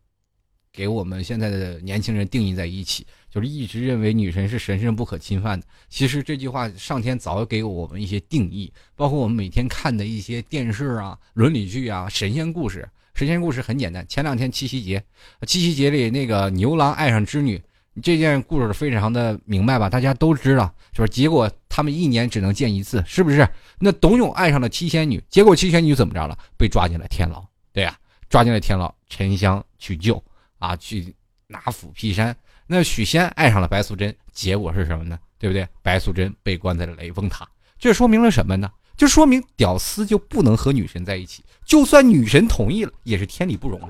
[0.73, 3.05] 给我们现在的年轻人定义在一起。
[3.29, 5.67] 就是一直认为女神是神圣不可侵犯的。
[5.89, 12.89] 其实这句话上天早给我们一些定义，包括我们每天看的一些电视啊、伦理剧啊、神仙故事。
[13.15, 15.03] 神仙故事很简单，前两天七夕节，
[15.49, 17.61] 七夕节里那个牛郎爱上织女，
[18.01, 19.91] 这件故事非常的明白吧？
[19.91, 23.47] 大家都知道，就是结果他们一年只能见一次，是不是？
[23.79, 26.39] 那董永爱上了七仙女，结果七仙女怎么着了？
[26.57, 27.45] 被抓进了天牢。
[27.73, 27.95] 对呀，
[28.31, 30.23] 抓进了天牢，沉香去救
[30.59, 31.15] 啊，去
[31.47, 32.35] 拿斧劈山。
[32.67, 35.19] 那许仙爱上了白素贞，结果是什么呢？
[35.39, 35.69] 对不对？
[35.83, 37.47] 白素贞被关在了雷峰塔，
[37.79, 38.71] 这说明了什么呢？
[38.97, 43.81] 就说明屌丝就不能和女神在一起，就算女神同意了，也是天理不容。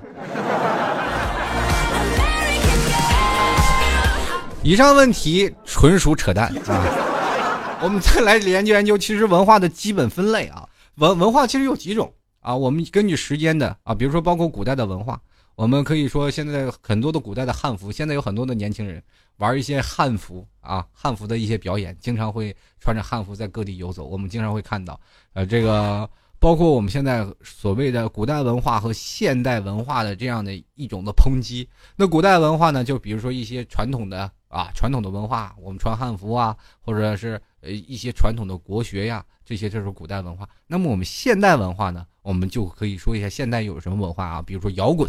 [4.64, 7.80] 以上问题纯属扯淡啊！
[7.82, 15.20] 我们再来研究研究，其实文化的基本分类啊，文文化其实有几种啊，我们根据时间的啊，比如说包括古代的文化。
[15.54, 19.02] 我们可以说，现在很多的古代的汉服，现在有很多的年轻人
[19.36, 24.04] 玩一些汉服啊，汉服的一些表演，经常会穿着汉服在各地游走。
[24.04, 24.98] 我们经常会看到，
[25.34, 26.08] 呃，这个
[26.42, 31.68] 包括我们现在所谓的古代文化和现代文化的这样的一种的抨击。
[31.94, 40.48] 那古代文化呢，就比如说一些传统的啊，传统的文化，我们穿汉服啊，或者是呃一些传统的国学呀，这些就是古代文化。
[40.66, 45.08] 那么我们现代文化呢，我们就可以说一下现代有什么文化啊，比如说摇滚。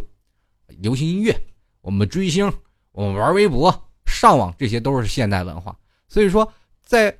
[0.67, 1.35] 流行音乐，
[1.81, 2.51] 我们追星，
[2.91, 3.73] 我们玩微博、
[4.05, 5.75] 上网，这些都是现代文化。
[6.07, 6.47] 所以说，
[6.83, 7.15] 在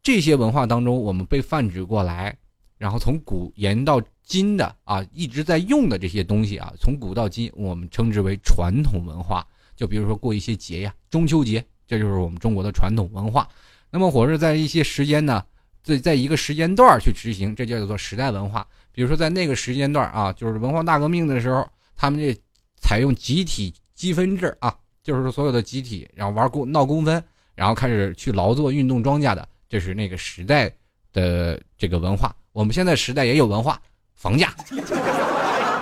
[0.00, 2.36] 这些文化当中，我们被泛指过来，
[2.78, 9.46] 然后从古延到今的啊，一直在用的这些东西啊，从古到今，我们称之为传统文化。
[9.76, 13.46] 就比如说过一些节呀，中秋节，这就是我们中国的传统文化。
[13.90, 15.44] 那么，或者在一些时间呢，
[15.82, 18.66] 在在一个时间段去执行，这叫做时代文化。
[18.92, 22.34] 比如说在那个时间段啊，就是文化大革命的时候，他们这。
[22.80, 27.20] 采用集体积分制啊，就是所有的集体，然后玩公闹公分，
[27.56, 30.72] 然后开始去劳作、运动庄稼的，这是那个时代
[31.12, 32.32] 的这个文化。
[32.58, 33.80] 我们现在时代也有文化，
[34.16, 34.52] 房价。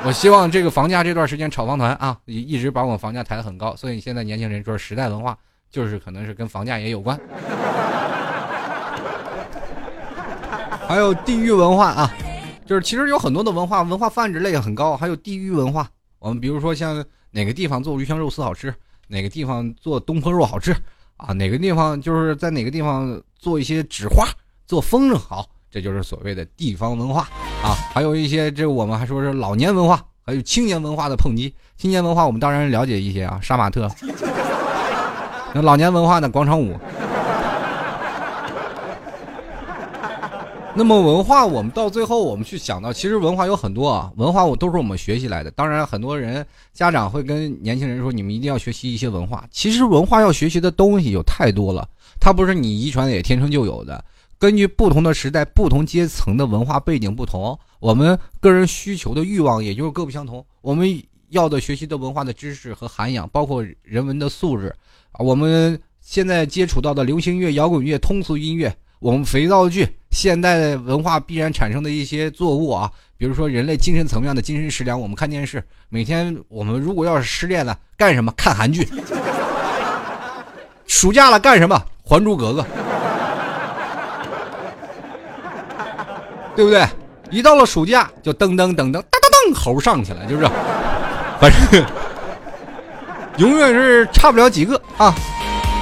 [0.05, 5.35] 我希望这个房价这段时间炒房团啊，一直把我们房价抬得很高，所以现在年轻人说时代文化，
[5.71, 7.19] 就是可能是跟房价也有关。
[10.87, 12.15] 还有地域文化啊，
[12.67, 15.89] 就是其实有很多的文化，文化泛值类也很高，还有地域文化。
[16.19, 18.75] 我们比如说像哪个地方做鱼香肉丝好吃，
[19.09, 20.77] 哪个地方做东坡肉好吃，
[21.17, 24.29] 啊，哪个地方就是在哪个地方做一些纸花，
[24.67, 27.22] 做风筝好，这就是所谓的地方文化
[27.62, 27.74] 啊。
[27.92, 31.55] 还有一些这我们还说是老年文化，还有青年文化的碰击。
[31.76, 33.90] 青年文化我们当然了解一些啊，杀马特。
[35.55, 36.74] 那老年文化呢，广场舞。
[40.79, 45.50] 那么文化，我们到最后，我们去想到，其实文化有很多啊，文化我都是我们学习来的。
[45.52, 49.42] 当然，很多人家长会跟年轻人说，你们一定要学习一些文化。
[49.50, 51.88] 其实文化要学习的东西有太多了，
[52.20, 54.05] 它不是你遗传的，也天生就有的。
[54.38, 60.44] 根据不同的时代、不同阶层的文化背景不同，我们个人需求的欲望也就是各不相同。
[60.61, 64.75] 我们要的学习的文化的知识和涵养，包括人文的素质
[65.12, 69.88] 啊，我们现在接触到的流行乐、摇滚乐、通俗音乐，我们肥皂剧。
[70.11, 74.99] 现代文化必然产生的一些作物啊，比如说人类精神层面的精神食粮。
[74.99, 78.33] 我们看电视，每天我们如果要是失恋了，干什么？
[78.37, 78.88] 看韩剧。
[80.87, 81.77] 暑假了干什么？
[82.09, 82.62] 《还珠格格》。
[86.57, 86.85] 对不对？
[87.31, 90.45] 一到了暑假，就噔噔噔噔噔噔噔，猴上去了，就是，
[91.38, 91.85] 反正
[93.37, 95.14] 永远是差不了几个啊。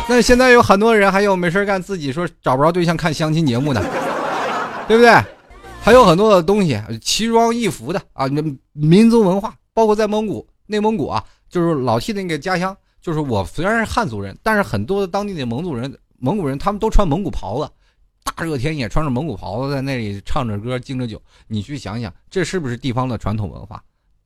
[0.08, 3.80] 那现在有很多人还有没事干，自己说找不着对象看相亲节目的，
[4.88, 5.14] 对不对？
[5.80, 12.76] 还有很多的东西奇装异服的啊，那民族文化，包括在蒙古、内蒙古啊，就是老 T 的那个家乡。
[13.02, 17.70] 就是我虽然是汉族人，但是很多当地的蒙古人、蒙古人他们都穿蒙古袍子，
[18.24, 21.22] 大热天也穿着蒙古袍子在那里唱着歌、敬着酒。
[21.46, 23.80] 你去想想，这是不是地方的传统文化？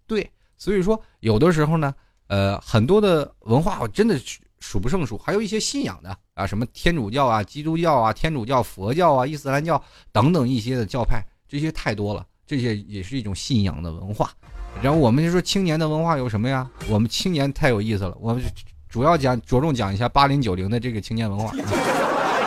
[0.06, 1.94] 对，所以说有的时候呢，
[2.28, 4.18] 呃，很多的文化我真的
[4.60, 9.82] 数不胜数，还有一些信仰的啊，什么天主教啊、基督教啊、天主教、佛教啊、伊斯兰教
[10.12, 14.32] 等等一些的教派，这些太多了，这些也是一种信仰的文化。
[14.80, 16.70] 然后我们就说青年的文化有什么呀？
[16.88, 18.16] 我们青年太有意思了。
[18.20, 18.42] 我们
[18.88, 21.52] 主要讲着重讲一下八零九零的这个青年文化。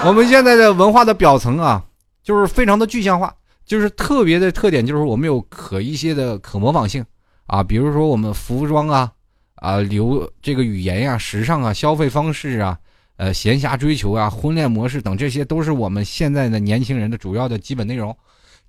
[0.06, 1.86] 我们现在的文化的表层啊，
[2.24, 3.32] 就是非常的具象化，
[3.64, 7.06] 就是特别的特点，就是我们有可一些的可模仿性
[7.46, 9.12] 啊，比如说我们服装啊，
[9.56, 12.80] 啊流这个语言呀、时尚啊、消费方式啊、
[13.18, 18.16] 呃闲暇追求啊、婚恋模式等，这些都是我们现在的年轻人的主要的基本内容。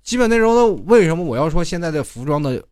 [0.03, 2.63] 基本内容呢，为什么我要说现在的服装的？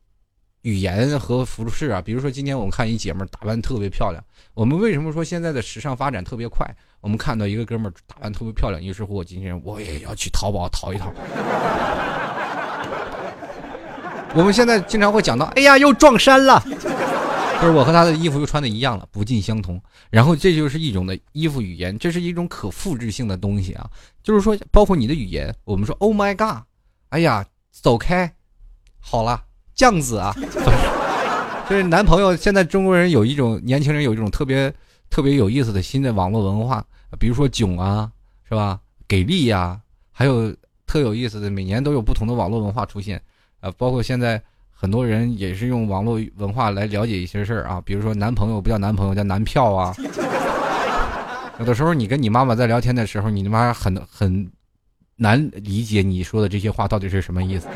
[0.63, 4.23] 语言和服饰啊，比如说今天我们看一姐们打扮特别漂亮，
[4.55, 6.67] 我们为什么说现在的时尚发展特别快？
[7.01, 11.11] 我们看到一个哥们打扮特别漂亮，于是乎我今天我也要去淘宝淘一淘。
[14.35, 16.63] 我们现在经常会讲到，哎呀，又撞衫了，
[17.61, 19.83] 就是我和他的衣服又穿的一样了，不尽相同。
[20.11, 23.91] 然后这就是一种的衣服语言，这是一种可复制性的东西啊，
[24.23, 26.65] 就是说包括你的语言，我们说 Oh my God，
[27.09, 28.35] 哎呀，走开，
[29.01, 29.45] 好了。
[29.75, 30.35] 酱子啊，
[31.69, 32.35] 就是男朋友。
[32.37, 34.73] 现在中国人有一种年轻人有一种特别
[35.09, 36.85] 特别有意思的新的网络文化，
[37.19, 38.11] 比如说囧啊，
[38.49, 38.79] 是吧？
[39.09, 39.81] 给力呀，
[40.13, 40.55] 还有
[40.87, 43.21] 特有意思的，每年都有不同的网络文化出现。
[43.61, 49.95] 啊，包括现在很多人也是用网络文化来了解一些事儿啊，比如说男朋友不叫男朋友，叫男票啊。
[51.59, 54.51] 有的时候你跟你妈妈在聊天的时候，你他妈很很
[55.17, 57.69] 难理解你说的这些话到底是什么意思。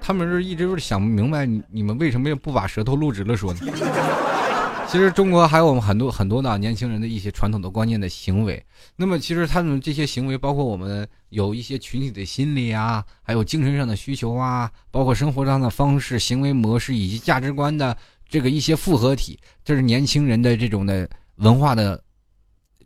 [0.00, 3.60] 他们是一直是想不明白，你你们为什么不把舌头露直了说呢？
[4.88, 8.60] 其实中国还有我们很多很多的年轻人的一些传统的观念的行为。
[8.96, 17.96] 那么其实他们这些行为，包括我们有一些群体的心理啊，还有精神上的需求啊，包括生活上的方式、行为模式以及价值观的
[18.28, 22.02] 这个一些复合体，这是年轻人的这种的文化的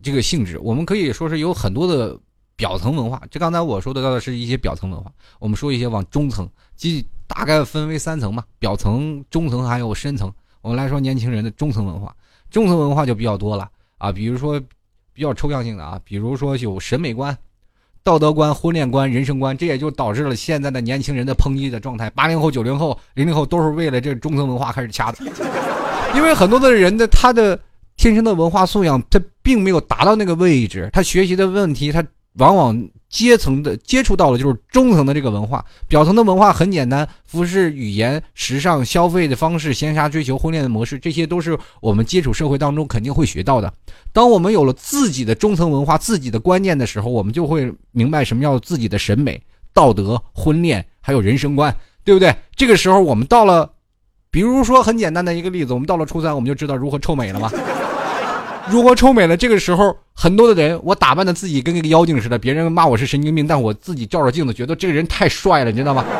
[0.02, 0.58] 这个性质。
[0.58, 2.20] 我们可以说是有很多的
[2.56, 3.20] 表层文化。
[3.30, 6.48] 这刚才我说的到的是一些表层文化，我们说一些往中层。
[6.76, 10.32] 即大概分为三层嘛，表层、中层还有深层。
[10.60, 12.14] 我们来说年轻人的中层文化，
[12.50, 14.60] 中层文化就比较多了啊，比如说
[15.12, 17.36] 比较抽象性的啊，比如说有审美观、
[18.02, 22.10] 道德观、婚恋观、人生观，这也就导致了现在的年轻人的抨击的状态。
[22.10, 25.18] 八零后、九零后、零零后都是为了这中层文化开始掐的，
[26.16, 27.58] 因为很多的人的他的
[27.96, 32.88] 天生的文化素养，他并没有达到那个位置，他学习的问题，他往往。
[33.06, 43.72] 阶层的接触到了就是中层的这个文化，表层的文化很简单，服饰、语言、时尚、消费的方式、闲暇追求、婚恋的模式，这些都是我们接触社会当中肯定会学到的。
[44.12, 49.40] 当我们有了自己的中层文化、自己的观念的时候，我们就会明白什么叫自己的审美、
[49.72, 52.34] 道德、婚恋，还有人生观，对不对？
[52.56, 53.70] 这个时候我们到了，
[54.32, 57.48] 比如说很简单的一个例子，我们到了初三，我们就知道如何臭美了吗？
[58.70, 66.04] 如果臭美了，这个时候很多的人，我打扮的自己跟那个妖精似的，别人骂我是神经病，但我自己照着镜子觉得这个人太帅了，你知道吗？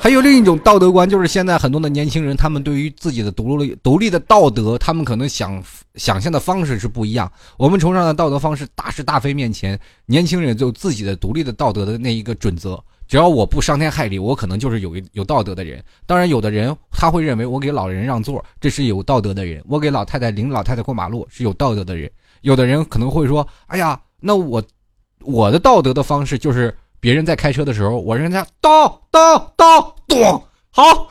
[0.00, 5.62] 还有另一种道德观，就是现在很多的年轻人，他们对于自己的独立独立的道德，他们可能想
[5.94, 7.30] 想象的方式是不一样。
[7.56, 12.82] 我们崇尚的道德方式，大是大非面前，年轻人就自己的独立的道德的那一个准则。
[13.12, 15.84] 只要我不伤天害理，我可能就是有一有道德的人。
[16.06, 22.10] 当然，有的人他会认为我给老人让座，这是有道德的人；我给老太太领老太太过马路是有道德的人。
[22.40, 24.62] 有的人可能会说：“哎呀，那我
[25.20, 31.06] 我的道德的方式就是别人在开车的时候，我让他刀刀刀咚好，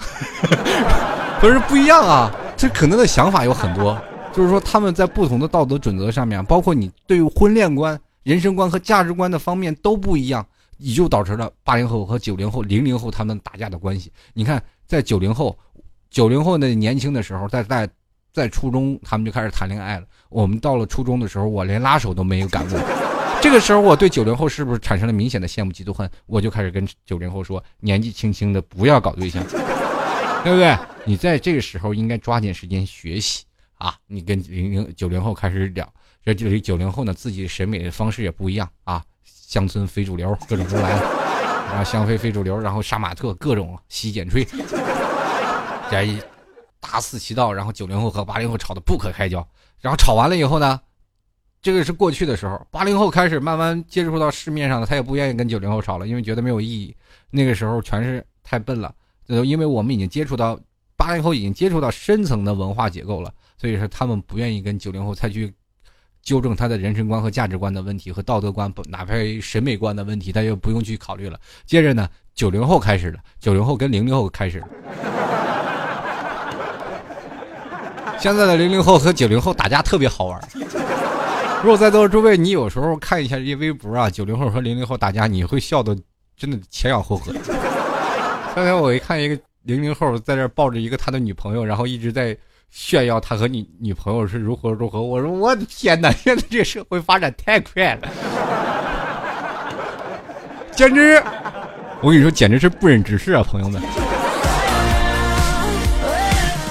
[1.39, 2.35] 不是不一样啊。
[2.57, 3.95] 这可能的想法有很多，
[4.33, 10.43] 就是说他们在不同的道德准则上面，包括你对于婚恋观、人生观和价值观的方面都不一样。”
[10.81, 14.11] 也就导致了八零后和九零后、零零后他们打架的关系。
[14.33, 15.57] 你看，在九零后、
[16.09, 17.87] 九零后那年轻的时候，在在
[18.33, 20.05] 在初中，他们就开始谈恋爱了。
[20.29, 22.79] 我们到了初中的时候，我连拉手都没有敢过。
[23.41, 26.09] 这个时候，我对九零后是不是产生了明显的羡慕、嫉妒、恨？
[26.25, 29.43] 我就开始跟九零后说：年纪轻轻的不要搞对象，
[30.43, 30.77] 对不对？
[31.05, 33.43] 你在这个时候应该抓紧时间学习
[33.77, 35.91] 啊，你跟零零九零后开始聊，
[36.23, 39.03] 这这里九零后呢，自己审美的方式也不一样啊，
[39.51, 40.91] 乡村非主流各种都来，
[41.67, 44.47] 然后香妃非主流，然后杀马特各种洗剪吹，
[45.91, 46.17] 这一
[46.79, 49.45] 大肆其道，然后九零后和八零后吵得不可开交，
[49.81, 50.79] 然后吵完了以后呢，
[51.61, 56.95] 这个是过去的时候，八零后开始慢慢接触到市面上的，他也不愿意跟九零后吵了，因为觉得没有意义，
[57.29, 58.95] 那个时候全是太笨了，
[59.27, 60.57] 因为我们已经接触到
[60.95, 63.29] 八零后已经接触到深层的文化结构了。
[63.57, 65.53] 所以说，他们不愿意跟九零后再去
[66.23, 71.39] 纠正他的人生观和价值观的问题和道德观，不哪怕审美观的问题，他就不用去考虑了。
[71.65, 74.67] 接着呢，九零后开始了，九零后跟零零后开始了。
[78.19, 80.39] 现在的零零后和九零后打架特别好玩。
[81.63, 85.97] 如果在座的诸位，你有时候看一下这些微博啊，九零后和零零后打架，你会笑的
[86.37, 87.33] 真的前仰后合。
[88.55, 92.37] 刚才我一看一个零零后在这抱着一个他的女朋友，然后一直在。
[92.71, 96.09] 炫耀他和你女朋友是如何如何，我说我的天哪！
[96.11, 98.07] 现在这社会发展太快了，
[100.71, 101.21] 简直，
[102.01, 103.81] 我跟你说，简直是不忍直视啊，朋友们。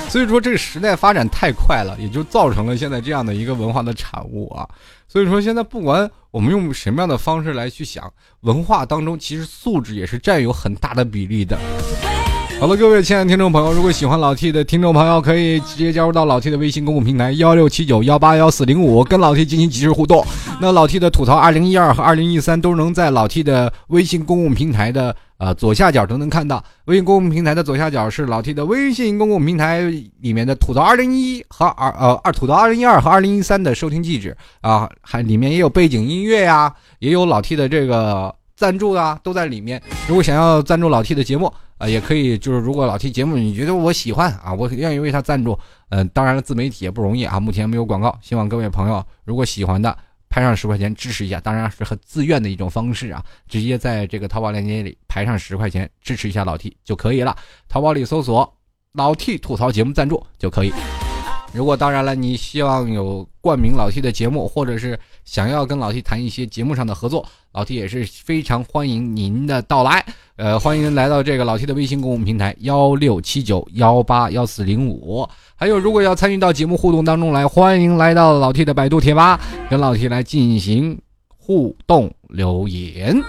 [0.09, 4.69] 所以说，这个时代发展太快了，也就造成了现在这样的一个文化的产物啊。
[5.07, 11.57] 所以说，现在不管我们用什么样的方式来去想，文化当中其实素质也是占有很大的比例的。
[12.61, 20.23] 好了，各位亲爱的听众朋友，如果喜欢老 T 的听众朋友，可以直接加入到老 T 的微信公共平台幺六七九幺八幺四零五，跟老 T 进行即时互动。
[20.61, 26.63] 那老 T 的吐槽二零一二和二零一三都能在老 T 的微信公共平台的呃左下角都能看到。
[26.85, 29.81] 微信公共平台的左下角是老 T 的微信公共平台
[30.21, 39.81] 里面的吐槽二零一和二呃二吐槽二零一二和二零一三的收听地址啊，还里面也有背景音乐呀，也有老 T 的这个赞助啊，都在里面。
[40.07, 41.51] 如果想要赞助老 T 的节目。
[41.81, 45.59] 啊，也可以，就是如果老 T 节目你觉得我喜欢啊，我愿意为他赞助。
[45.89, 48.17] 嗯，当然了，自媒体也不容易啊，目前没有广告。
[48.21, 49.97] 希望各位朋友如果喜欢的，
[50.29, 57.35] 拍上十块钱支持一下，当然是很自愿的一种方式啊，直接在这个淘宝链接里拍上十块钱支持一下老 T 就可以了。
[57.67, 58.55] 淘宝里搜索
[58.93, 60.71] “老 T 吐槽节目赞助”就可以。
[61.53, 70.05] 如果当然了，你希望有冠名老 T 的节目，或者是想要跟老 T 谈一些节目上的合作，老 T 也是非常欢迎您的到来。
[70.37, 75.29] 呃，欢迎来到这个老 T 的微信公共平台幺六七九幺八幺四零五。
[75.57, 80.99] 还有，如果要参与到节目互动当中来，欢迎来到老 T 的百度贴吧，跟老 T 来进行
[81.37, 83.21] 互动留言。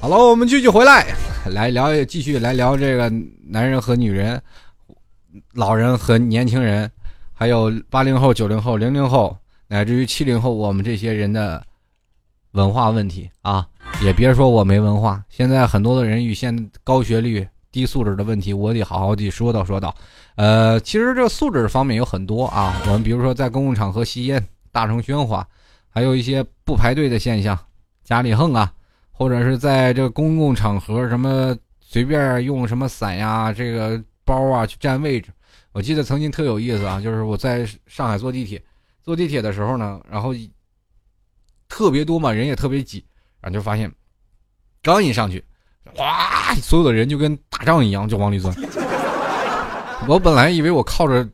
[0.00, 1.06] 好了，我们继续回来。
[1.46, 3.10] 来聊，继续来聊这个
[3.46, 4.40] 男人和女人，
[5.54, 6.90] 老人和年轻人，
[7.32, 9.36] 还有八零后、九零后、零零后，
[9.66, 11.64] 乃至于七零后，我们这些人的
[12.52, 13.66] 文化问题啊，
[14.02, 15.22] 也别说我没文化。
[15.30, 19.94] 现在很多的人与现高学历、低素质的问题，我得好好的说道说道。
[20.36, 25.46] 呃，其实这素质方面有很多啊，我们比如说在公共场合吸烟、大声喧哗，
[25.88, 27.58] 还有一些不排队的现象，
[28.04, 28.72] 家里横啊。
[29.18, 35.32] 或者是在这个公共场合，什么随便用什么伞呀、这个包啊去占位置。
[35.72, 38.62] 我记得曾经特有意思啊，就是我在上海坐地铁，
[39.02, 40.32] 坐地铁的时候呢，然后
[41.68, 43.04] 特别多嘛，人也特别挤，
[43.40, 43.92] 然后就发现，
[44.84, 45.44] 刚一上去，
[45.96, 48.54] 哗，所有的人就跟打仗一样就往里钻。
[50.06, 51.28] 我本来以为我靠着，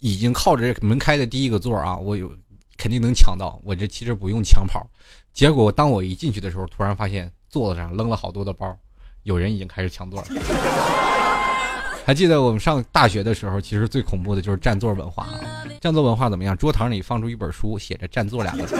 [0.00, 2.28] 已经靠着门开的第一个座啊，我有
[2.76, 3.60] 肯定能抢到。
[3.62, 4.84] 我这其实不用抢跑。
[5.32, 8.76] 结果，当我一进去的时候，突然发现座子上扔了好多的包，
[9.22, 10.26] 有人已经开始抢座了。
[12.04, 15.64] 还记得我们上大学的时候，其实最恐怖的就是占座文化啊！
[15.80, 16.56] 占座文化怎么样？
[16.56, 18.76] 桌堂里放出一本书，写着“占座”两个字，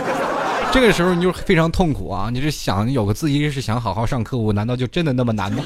[0.73, 2.29] 这个时候你就非常痛苦啊！
[2.33, 5.63] 你是想有个自习室，想好好上课，我难道就真的那么难吗？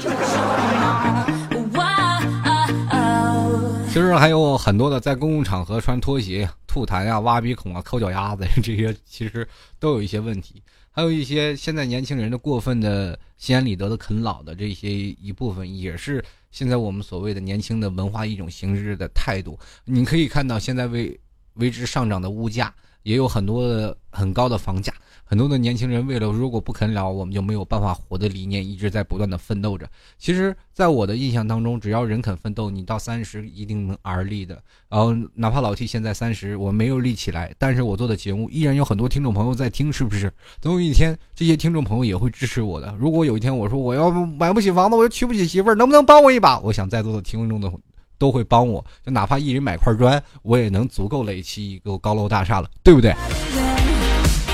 [3.87, 9.47] 其实还有很多的在公共场合穿拖鞋、吐痰啊、挖鼻孔啊、抠脚丫子这些，其实
[9.79, 10.61] 都有一些问题。
[10.95, 19.59] 还有一些现在年轻人的过分的心安理得的啃老的这些一部分，也是现在我们所谓的年轻的文化一种形式的态度。
[19.83, 21.19] 你可以看到，现在为
[21.55, 22.73] 为之上涨的物价，
[23.03, 24.93] 也有很多的很高的房价。
[25.27, 29.89] 很多的年轻人为了如果不啃老，我们就没有办法活的理念，一直在不断的奋斗着。
[30.19, 34.61] 其实，在我的印象当中，只要人肯奋斗，你到三十一定能而立的。
[34.87, 40.31] 然后，哪怕老 T 现在三十，我没有立起来，但是我做的节目依然有很多听众朋友在听，是不是？
[40.61, 42.95] 总有一天，这些听众朋友也会支持我的。
[42.99, 46.59] 如果有一天我说我要买不起房子，我又娶不起媳妇儿，能不能帮我一把？
[46.59, 47.71] 我想在座的听众的
[48.19, 53.11] 都会帮我，就哪怕一人买块砖，我也能足够垒起一个高楼大厦了，对不对？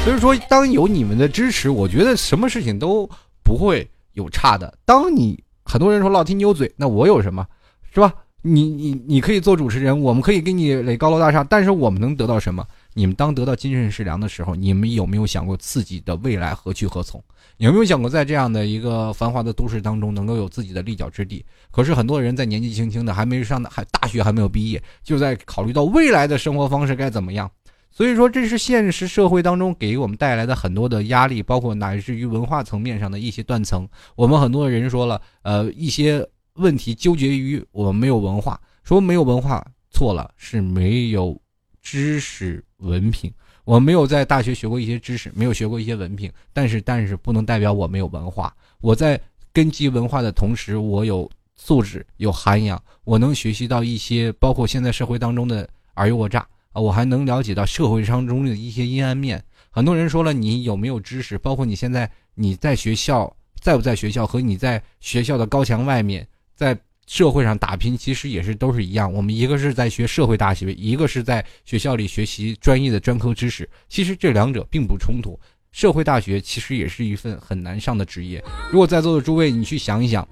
[0.04, 3.08] 所以说，当有你们的支持，我觉得什么事情都
[3.44, 4.74] 不会有差的。
[4.84, 7.46] 当你很多人说老听你有嘴，那我有什么，
[7.94, 8.12] 是吧？
[8.42, 12.66] 你你你可以做主持人，我们可以给你垒高楼大厦，但是我们能得到什么？
[12.96, 17.24] 你们当得到精神食粮的时候，你们有没有想过自己的未来何去何从？
[17.58, 21.46] 有没有想过在这样的一个繁华的都市当中，能够有自己的立脚之地？
[21.70, 27.50] 可是很多人在年纪轻轻的，还没上还大学还没有毕业，就在考虑到未来的生活方式该怎么样。
[27.92, 33.88] 所以说，这是现实社会当中给我们带来的很多的压力，包括乃至于文化层面上的一些断层。
[34.16, 41.40] 我们很多人说了，呃，一些问题纠结于我们没有文化，说没有文化错了，是没有
[41.82, 43.32] 知识文凭。
[43.64, 48.54] 我没有在大学学过一些知识，没有学过一些文凭，但是但是不能代表我没有文化。
[48.80, 49.22] 我在
[49.54, 59.44] 根基文化的同时，我有素质、有涵养，我能学习到一些包括现在社会当中的尔虞我诈啊，我还能了解到社会当中的一些阴暗面。
[59.70, 61.38] 很多人说了，你有没有知识？
[61.38, 66.78] 包括你现在你在学校在不在学校，和你在学校的高墙外面在。
[67.08, 73.70] 社会上打拼其实也是都是一样，我们一个是在学社会大学，一个是在学校里学习专业的专科知识。
[73.90, 75.38] 其实这两者并不冲突。
[75.74, 78.42] 社会大学其实也是一份很难上的职业。
[78.72, 80.26] 如果在座的诸位，你去想一想。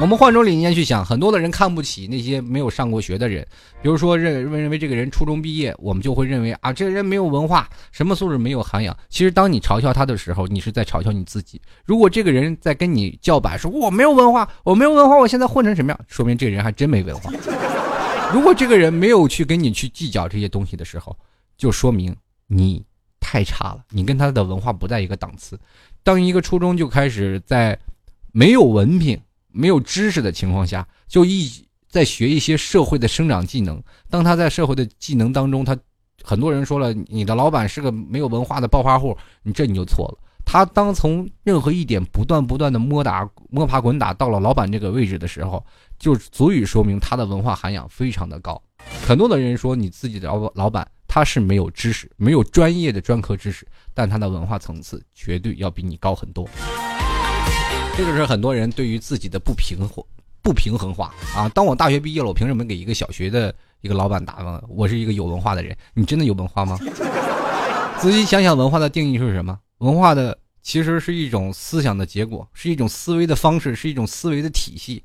[0.00, 3.46] 我们换种理念去想，很多的人看不起那些没有上过学的人，
[3.80, 8.96] 比如说认认为这个人初中毕业，我们就会认为啊，这个人没有文化，什么素质没有涵养。
[9.08, 11.60] 其实当你嘲笑他的时候，你是在嘲笑你自己。
[11.84, 17.30] 如果这个人在跟你叫板，说我没有文化，我没有文化，我现在混成什么样，说明这个人还真没文化。
[18.32, 21.16] 如果这个人没有去跟你去计较这些东西的时候，
[21.56, 22.16] 就说明
[22.48, 22.84] 你
[23.20, 25.56] 太差了，你跟他的文化不在一个档次。
[26.02, 27.78] 当一个初中就开始在
[28.32, 29.20] 没有文凭。
[29.52, 31.50] 没有知识的情况下，就一
[31.88, 33.82] 在学一些社会的生长技能。
[34.08, 35.76] 当他在社会的技能当中，他
[36.22, 40.18] 很多人说了，你的老板是个没有文化的暴发户，你这你就错了。
[40.44, 45.64] 他当从任何一点不断不断的摸打摸爬滚打到了老板这个位置的时候，
[45.98, 48.60] 就足以说明他的文化涵养非常的高。
[49.06, 56.48] 很多的人说你自己的老老板他是没有知识，没有专业的专科知识，但他的文化层次绝对要比你高很多。
[57.94, 60.04] 这就是很多人对于自己的不平衡、
[60.40, 61.48] 不平衡化啊！
[61.50, 64.62] 当我大学毕业了，我凭什么给一个小学的一个老板打呢？
[64.66, 66.78] 我是一个有文化的人，你真的有文化吗？
[68.00, 69.58] 仔细想想，文化的定义是什么？
[69.78, 75.04] 文化的其实是一种思想的结果，是一种思维的方式，是一种思维的体系，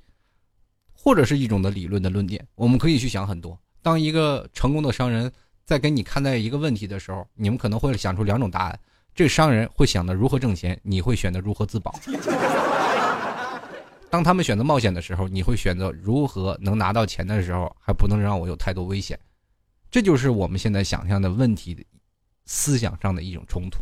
[0.93, 2.47] 或者是一种的理论的论点。
[2.55, 3.59] 我们可以去想很多。
[3.81, 5.31] 当一个成功的商人
[5.65, 8.79] 在跟你看待一个问题的时候，你们可能会想出两种答案。
[9.13, 11.93] 这个商人会想的如何挣钱，你会选择如何自保。
[14.09, 19.19] 当他们选择冒险的时候，你会选择如何能拿到钱的时候，还不能让我有太多危险。
[19.89, 21.83] 这就是我们现在想象的问题的
[22.45, 23.79] 思想上的一种冲突。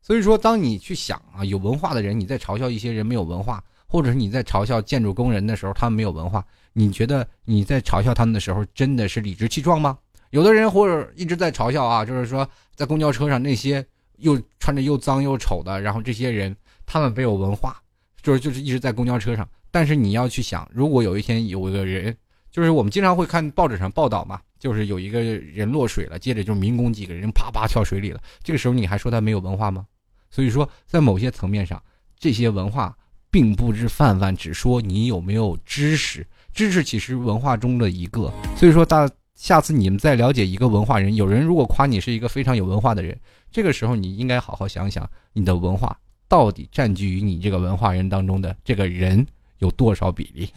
[0.00, 9.98] 所以说，当你去想啊，有文化的人，你在嘲笑一些人没有文化，或者是你在嘲笑建筑工人的时候，他们没有文化，你觉得你在嘲笑他们的时候，真的是理直气壮吗？
[10.30, 13.84] 有的人或者一直在嘲笑啊，就是说在公交车上那些。
[14.18, 16.52] 又穿着又脏又丑的，然后这些人
[16.84, 17.80] 他们没有文化，
[18.20, 19.48] 就是就是一直在公交车上。
[19.70, 22.16] 但是你要去想，如果有一天有一个人，
[22.50, 28.20] 就是我们经常会看报纸上报道嘛，就是有一个人落水了，接着就民工几个人啪啪跳水里了。
[28.42, 29.86] 这个时候你还说他没有文化吗？
[30.30, 31.82] 所以说，在某些层面上，
[32.18, 32.96] 这些文化
[33.30, 38.32] 并不是泛泛，只说你有没有知识，知识其实文化中的一个。
[38.56, 39.08] 所以说大。
[39.38, 43.16] 下次你们再了解一个文化人，有人如果夸你是一个非常有文化的人，
[43.52, 45.96] 这个时候你应该好好想想，你的文化
[46.26, 49.24] 到底占据于你这个文化人当中的这个人
[49.58, 50.50] 有多少比例？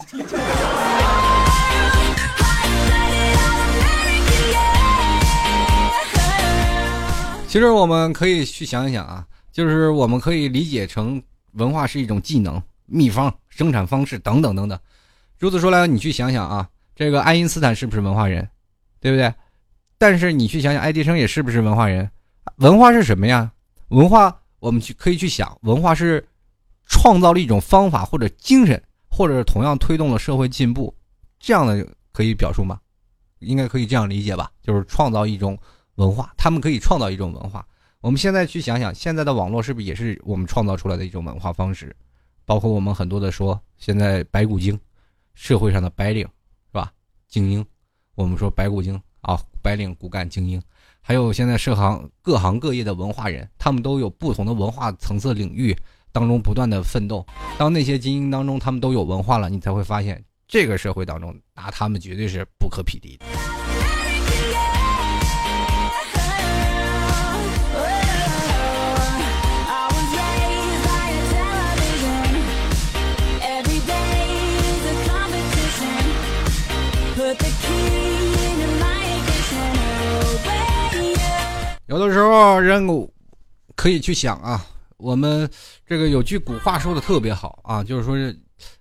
[7.47, 11.21] 其实我们可以去想一想啊，就是我们可以理解成
[11.53, 14.79] 文化是一种技能、秘方、生产方式等等等等。
[15.37, 18.47] 如此说来，你去想想啊，这个爱因斯坦是不是文化人？
[19.01, 19.33] 对不对？
[19.97, 22.09] 但是你去想想，爱迪生也是不是文化人？
[22.57, 23.51] 文化是什么呀？
[23.89, 26.25] 文化，我们去可以去想，文化是
[26.87, 28.81] 创造了一种方法或者精神，
[29.21, 30.91] 或者是同样推动了社会进步，
[31.39, 32.79] 这样的可以表述吗？
[33.37, 34.51] 应该可以这样理解吧？
[34.63, 35.55] 就是创造一种
[35.93, 37.63] 文化，他们可以创造一种文化。
[37.99, 41.95] 我们现在去想想，现在的网络是不是也是我们创造出来的一种文化方式？
[42.47, 44.75] 包括我们很多的说，现在白骨精，
[45.35, 46.91] 社会上的白领，是吧？
[47.27, 47.63] 精英。
[48.15, 50.59] 我们说白骨精啊，白领、骨干、精英，
[50.99, 55.77] 还有现在社行各行各业的文化人，他们都有不同的文化层次领域
[56.11, 57.25] 当中不断的奋斗。
[57.57, 63.25] 当那些精英当中他们都有文化了，你才会发现这个社会当中拿他们绝对是不可匹敌的。
[81.87, 82.87] 有的时候，人
[83.75, 84.65] 可以去想啊，
[85.01, 85.49] 我们
[85.85, 88.15] 这个有句古话说的特别好啊，就是说，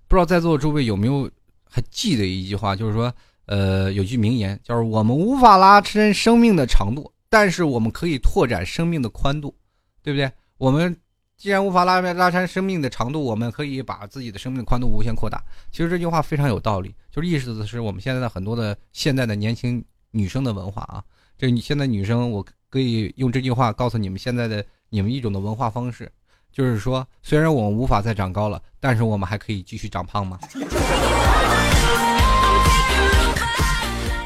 [0.07, 1.31] 不知道在座诸位有没有
[1.65, 3.13] 还记得一句话，就是说，
[3.47, 9.55] 呃，有句名言，就是我们无法拉伸生命的长度，但是我们可以拓展生命的宽度，
[10.03, 10.31] 对不对？
[10.59, 10.97] 我们。
[11.41, 15.43] 既然无法拉拉伸生命的长度，我们可以把自己的生命的宽度无限扩大。
[15.73, 21.03] 其实这句话非常有道理，就是意思的是我们现在的很多的现在的年轻女生的文化啊。
[21.39, 26.11] 这你现在女生，我可以用这句话告诉你们现在的你们一种的文化方式，
[26.53, 30.39] 就是说，虽然我们无法再长高了，但是我们还可以继续长胖吗？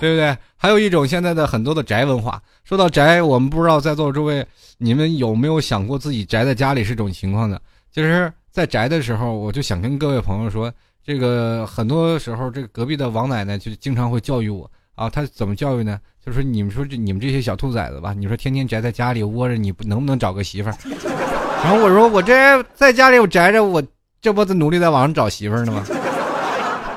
[0.01, 0.37] 对不对？
[0.57, 2.43] 还有一种现在的很多的宅文化。
[2.65, 4.47] 说到宅，我们不知道在座诸位
[4.79, 7.61] 你们有没有想过自己宅在家里是种情况的？
[7.93, 10.73] 其实在宅的时候，我就想跟各位朋友说，
[11.05, 15.11] 这个很多时候，这个隔壁的王奶奶就经常会教育我啊。
[15.11, 15.99] 他怎么教育呢？
[16.25, 20.77] 就是说你们说这你们这些小兔崽子吧，你说天天宅在家里窝着，你能不能找个媳妇儿？
[21.63, 23.83] 然后我说我这在家里我宅着，我
[24.21, 25.83] 这不努力在网上找媳妇儿呢吗？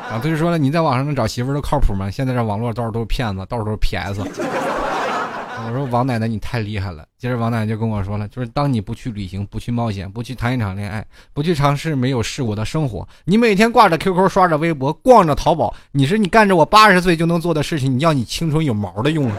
[0.10, 2.10] 然后，他就说了，你在网上能找媳妇儿都靠谱吗？
[2.10, 4.22] 现在这网络到处都是骗子，到处都是 PS。
[5.70, 7.06] 我说王奶奶你太厉害了。
[7.18, 19.36] 接着王奶奶就跟我说了，就是当你不去旅行、不去冒险、不去谈一场恋爱、不去尝试没有试过的生活，你每天挂着 QQ、刷着微博、逛着淘宝，你是你干着我八十岁就能做的事情，你要你青春有毛的用啊！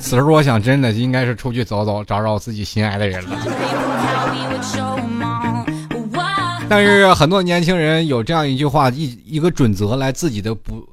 [0.00, 3.36] 此时我想，真的应该是出去走走，找找自己心爱的人了。
[6.68, 10.84] 但是很多年轻人有这样一句话，一一个准则来自己的不，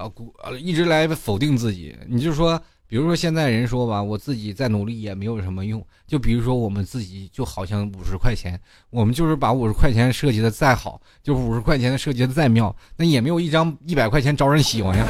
[0.00, 1.94] 啊，鼓呃一直来否定自己。
[2.08, 5.84] 你就说，比如说现在人说吧，我自己再努力也没有什么用。
[6.06, 15.06] 就比如说我们自己就好像五十块钱，我们就是把五十块钱设计的再好，就五十块钱的设计的再妙，那也没有一张一百块钱招人喜欢呀。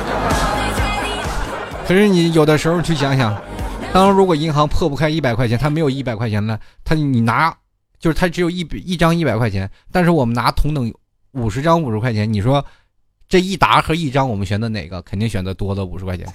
[1.86, 3.41] 可是你有的时候去想想，
[3.93, 7.57] 当如果银行破不开一百块钱，他没有一百块钱了，他你拿。
[7.99, 10.91] 就是他只有一一张一百块钱，但是我们拿同等
[11.32, 12.64] 五十张五十块钱，你说
[13.31, 15.01] 这一沓和一张，我们选择哪个？
[15.03, 16.26] 肯定选择多的五十块钱。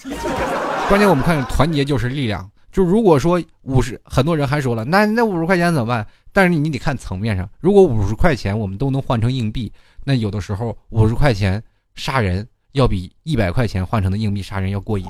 [0.88, 2.50] 关键我们看团结就是力量。
[2.72, 6.08] 就如果说五十，很多人还说了，那那五十块钱怎么办？
[6.32, 9.70] 但是你得看层面上，如果五十块钱我们都能换成硬币，
[10.06, 11.62] 那有的时候五十块钱
[11.96, 15.06] 杀人要比一百块钱换成的硬币杀人要过瘾。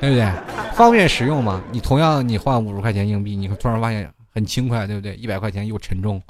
[0.00, 0.32] 对不对？
[0.74, 1.60] 方便实用嘛？
[1.72, 5.16] 你同样你换五十块钱硬币，你突然发现很轻快，对不对？
[5.16, 6.22] 一百块钱又沉重，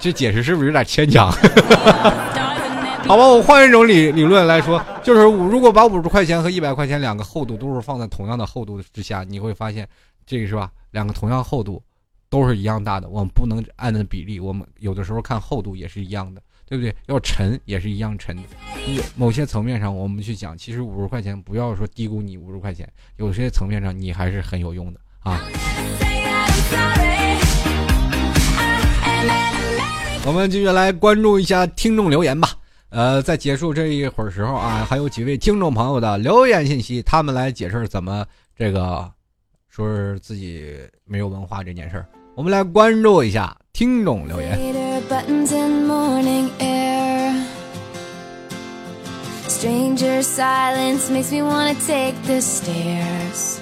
[0.00, 1.30] 这解释是不是有点牵强？
[3.06, 9.86] 好吧，我换一种理理论来说，就是如果把五十块钱和一百块钱两个厚度都是放在同样的厚度之下，你会发现
[10.26, 10.70] 这个是吧？
[10.90, 11.82] 两个同样厚度
[12.30, 16.40] 都是一样大的，我们不能按的比例，我们有的时候看厚度也是一样的。
[16.66, 16.96] 对不对？
[17.08, 18.42] 要沉也是一样沉的。
[19.16, 25.38] 某些层面上，我们去讲，其实五十块钱不要说低估你五十块钱，有些层面上你还是很有用的啊。
[30.26, 32.48] 我们继续来关注一下听众留言吧。
[32.88, 38.24] 呃，在结束这一会儿时候啊，还有几位听众朋友的留言信息，他们来解释怎么
[38.56, 39.06] 这个
[39.68, 42.06] 说是自己没有文化这件事儿。
[42.34, 44.58] 我们来关注一下听众留言。
[45.10, 47.34] buttons in morning air.
[49.46, 53.60] Stranger silence makes me wanna take the stairs.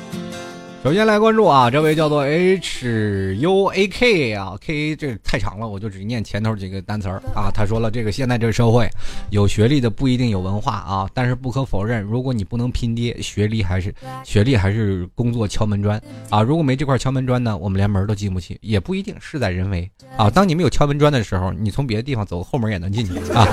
[0.83, 7.53] 首先来关注啊，这位叫做 H U A K 啊，K 这太长了，我就只念前头几个单词儿啊。
[7.55, 8.91] 他说了，这个现在这个社会，
[9.30, 16.43] 有学历的不一定有文化啊，但是不可否认，如果你不能拼爹，学历还是学历还是工作敲门砖啊。
[16.43, 20.28] 如果没这块敲门砖呢，我们连门都进不去，也不一定事在人为啊。
[20.28, 23.47] 当你没有敲门砖的时候，你从别的地方走后门也能进去啊。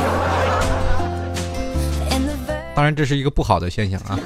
[2.74, 4.18] 当然，这是一个不好的现象啊！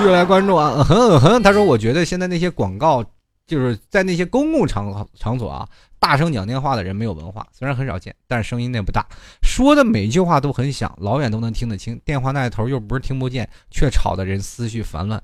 [0.00, 3.04] 继续来关注啊，嗯哼嗯哼，他说：“我觉得现在那些广告，
[3.46, 9.04] 就是在那些公共场场所啊，大声讲电话的人没有文化，虽然很少见，但是声音那不大，
[9.42, 12.00] 说的每一句话都很响，老远都能听得清。
[12.02, 15.22] 电话那一头又不是听不见，却吵得人思绪烦乱。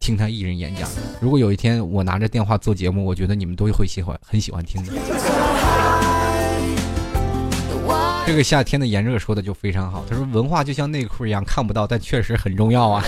[0.00, 0.88] 听他一人演讲，
[1.20, 4.92] 如果有一天我拿着电话做节目，我觉得你们都会喜欢，很喜欢听的。
[8.26, 10.02] ”这个夏天的炎热说的就非常好。
[10.08, 13.04] 他说：“文化就像内裤一样，看不到，但确实很重要啊。”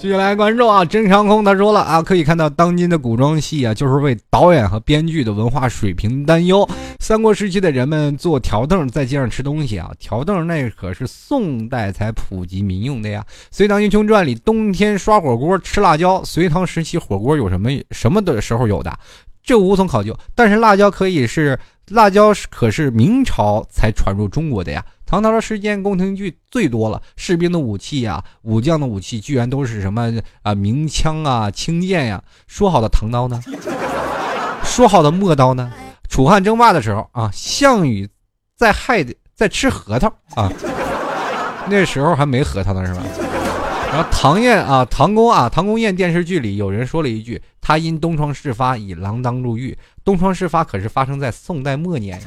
[0.00, 6.66] 继续来关注啊，真长空他说了啊，可以看到当今的古装戏啊，就是为导演和编剧的文化水平担忧。
[6.98, 13.22] 三国时期的人们坐条凳在街上吃东西啊，条凳那可是宋代才普及民用的呀。
[13.50, 18.98] 《隋唐英雄传》里冬天刷火锅吃辣椒，隋唐时期火锅有什么什么的时候有的？
[19.42, 21.58] 这无从考究，但是辣椒可以是
[21.90, 24.82] 辣椒可是明朝才传入中国的呀。
[25.10, 30.08] 唐朝的时间宫廷剧最多了，士兵的武器呀，武将的武器居然都是什么
[30.42, 32.22] 啊明枪啊、轻剑呀。
[32.46, 33.42] 说好的唐刀呢？
[34.62, 35.72] 说好的陌刀呢？
[36.08, 38.08] 楚汉争霸的时候啊，项羽
[38.56, 39.04] 在害
[39.34, 40.06] 在吃核桃
[40.36, 40.48] 啊，
[41.68, 43.02] 那时候还没核桃呢是吧？
[43.90, 52.22] 然后唐燕啊，唐宫啊，唐宫宴电视剧里有人说了一句：“他因东窗事发，以锒铛入狱。”东窗事发可是发生在宋代末年。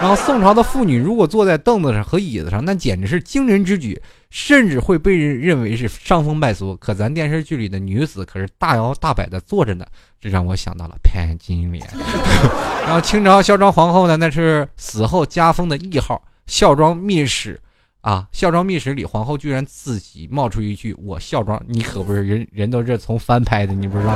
[0.00, 6.76] 然后宋朝的妇女如果坐在凳子上和椅子上，那简直是惊人之举，甚至会被人认为是伤风败俗。
[6.76, 9.86] 可咱电视剧里的女子可是大摇大摆的坐着呢，
[10.20, 11.86] 这让我想到了潘金莲。
[12.84, 17.60] 然后清朝孝庄皇后呢，那是死后加封的谥号，孝庄秘史。
[18.02, 18.28] 啊！
[18.32, 24.12] 孝庄秘史里，皇后居然自己冒出一句：“我孝庄，你可不是人人都是从翻拍的，你不知道？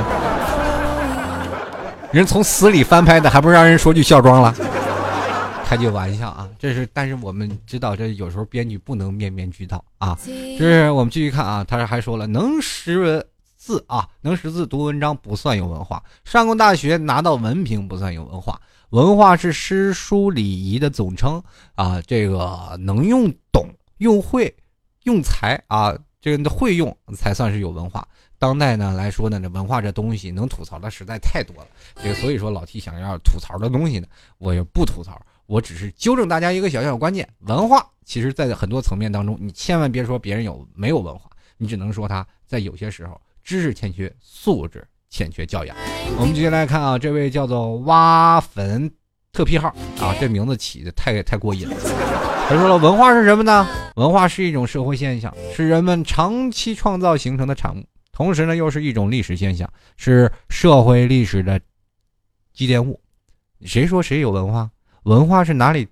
[2.11, 4.53] 人从死里翻拍的，还不让人说句孝庄了？
[5.69, 6.49] 开句玩笑啊！
[6.57, 10.17] 这是，但是我们知道，这有时候编剧不能面面俱到啊。
[10.25, 13.23] 这是我们继续看啊，他还说了，能识
[13.55, 18.59] 字啊，能识字读文章不算有文化，上过大学拿到文凭不算有文化。
[18.89, 21.39] 文化是诗书礼仪的总称
[21.75, 23.69] 啊，这个能用懂。
[23.99, 24.51] 用会，
[25.03, 28.07] 用才啊，这个会用才算是有文化。
[28.39, 31.67] 当代呢来说呢，这文化这东西能吐槽的实在太多了。
[32.01, 34.07] 这所以说老 T 想要吐槽的东西呢，
[34.39, 41.27] 我也不吐槽，我只是纠正大家一个小小的观念：文化其实在很多层面当中，你千万别说别人有没有文化，
[41.57, 45.75] 你只能说他在有些时候知识欠缺，素质欠缺教养。
[46.19, 48.91] 我们接下来看啊，这位叫做挖坟
[49.31, 49.69] 特批号
[49.99, 51.75] 啊，这名字起的太太过瘾了。
[52.47, 53.67] 他说了，文化是什么呢？
[53.95, 61.59] 文化是一种社会现象，是人们长期创造形成的产物，同时呢，又是一种历史现象，是社会历史的
[62.53, 63.01] 积淀物。
[63.65, 64.69] 谁说谁有文化？
[65.09, 65.87] 文化是哪里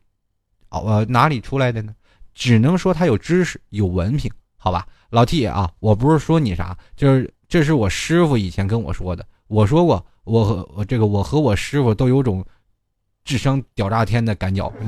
[0.69, 1.91] 哦呃哪里出来的呢？
[2.35, 4.85] 只能说他有知识、有文凭，好吧？
[5.09, 9.25] 老 T 啊，我不是说你啥，就是这是我师傅以前跟我说的。
[9.47, 12.45] 我说过，我和我这个我和我师傅都有种
[13.25, 14.71] 智商屌炸天的感觉。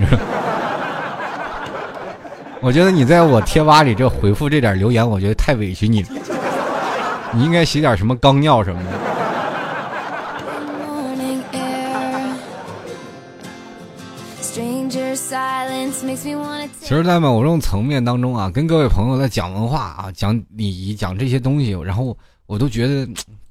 [2.61, 6.09] 我觉得你在我贴吧里这回复这点留言，我觉得太委屈你了。
[7.33, 9.08] 你应该写点什么钢尿什么的。
[16.81, 23.07] 其实，在某种层面当中啊，跟各位朋友在讲文化啊、讲礼仪、讲这些东西，然后我都觉得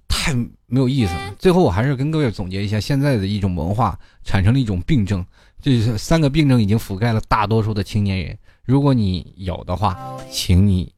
[0.08, 0.34] 太
[0.66, 1.34] 没有意思了。
[1.38, 5.24] 最后，我还是跟各位总结一下，现在的一种文化产生了一种病症，
[5.62, 8.38] 这三个病症已经覆盖了大多数的青年人。
[8.64, 9.96] 如果你有的话，
[10.30, 10.92] 请你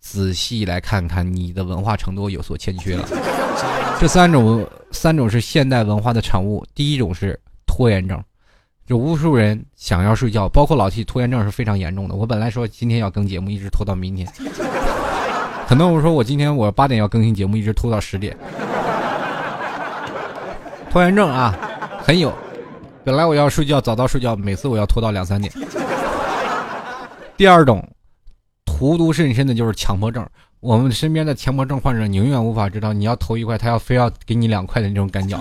[0.00, 3.08] 仔细来看看你的文化程度有所欠缺了。
[3.98, 6.66] 这三种三种是现代文化的产物。
[6.74, 8.22] 第一种是拖延症，
[8.86, 12.14] 就无数人想要睡觉，包括老 T，拖延症是非常严重的。
[12.14, 14.28] 我本来说今天要更节目，一直拖到明天。
[15.66, 18.36] 可能我说我今天我八点要更新节目，一直拖到十点。
[20.90, 21.58] 拖延症啊，
[21.98, 22.32] 很有。
[23.02, 25.52] 本来我要睡觉，早到睡觉，每次我要拖到两三点。
[27.36, 27.82] 第二种，
[28.64, 30.24] 荼毒甚深的就是强迫症。
[30.60, 35.36] 我们身边的强迫症患者，你永远无法知道，你要投一块，他要非要给你两块的那种感觉。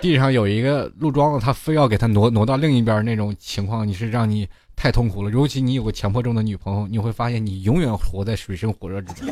[0.00, 5.30] 地上有一个路桩子，他非要给他挪挪到另一边那种情况，你是让你太痛苦了。
[5.30, 9.28] 尤其你有个强迫症的女朋友，你会发现你永远活在水深火热之中。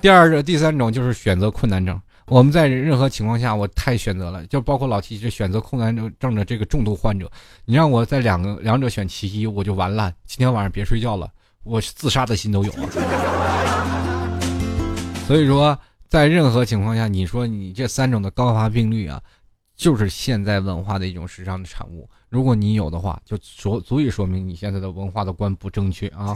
[0.00, 2.00] 第二个、第三种就是选择困难症。
[2.26, 7.28] 我们在任何情况下，我太选择了，就包括老七这选择困难症的这个重度患者，
[7.64, 10.12] 你让我在两个两者选其一，我就完了。
[10.24, 11.28] 今天晚上别睡觉了，
[11.64, 12.88] 我自杀的心都有了。
[15.26, 15.76] 所以说，
[16.14, 19.20] 在任何情况下，你说你这三种的高发病率啊，
[19.74, 22.08] 就是现在文化的一种时尚的产物。
[22.28, 26.32] 如果你有的话，就足足以说明你现在的文化的观不正确啊。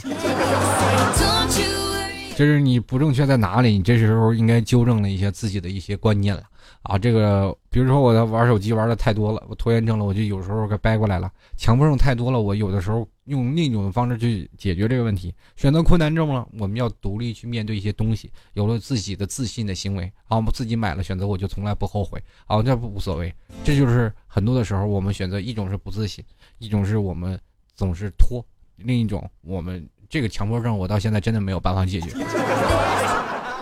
[2.39, 3.73] 就是你不正确在哪里？
[3.73, 6.45] 你这时候应该纠正了一些自己的一些观念了
[6.83, 6.97] 啊！
[6.97, 15.35] 这个，比如说我在玩手机玩的太多了，我拖延症了，我就有时候给掰过来了；强迫症太多了，我有的时候用另一种方式去解决这个问题。
[15.57, 23.35] 选择困难症了，我们要独立去面对一些东西，有了自己的自信的行为啊，我们自己买了选择，我就从来不后悔啊，这不无所谓。
[23.65, 26.25] 这就是很多的时候，我们选择一种是不自信，
[26.59, 27.37] 一种是我们
[27.75, 29.85] 总是拖，另一种我们。
[30.09, 32.11] 这个强迫症，我到现在真的没有办法解决，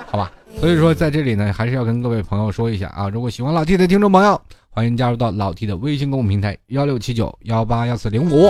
[0.07, 0.31] 好吧？
[0.61, 4.41] 所以说，在这里呢，还是要跟各位朋友说一下啊，如果喜欢老 T 的听众朋友，
[4.71, 8.47] 欢迎加入到老 T 的微信公众平台幺六七九幺八幺四零五，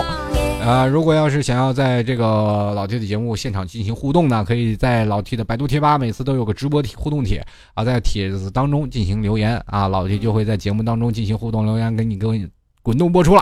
[0.63, 12.47] 啊，如果要是想要在这个老 T 的节目现场进行互动呢，可以在老 T 的百度贴吧，每次都有个直播互动帖啊，在帖子当中进行留言啊，老 T 就会在节目当中进行互动留言，给你各位
[12.87, 13.41] 滚动播出了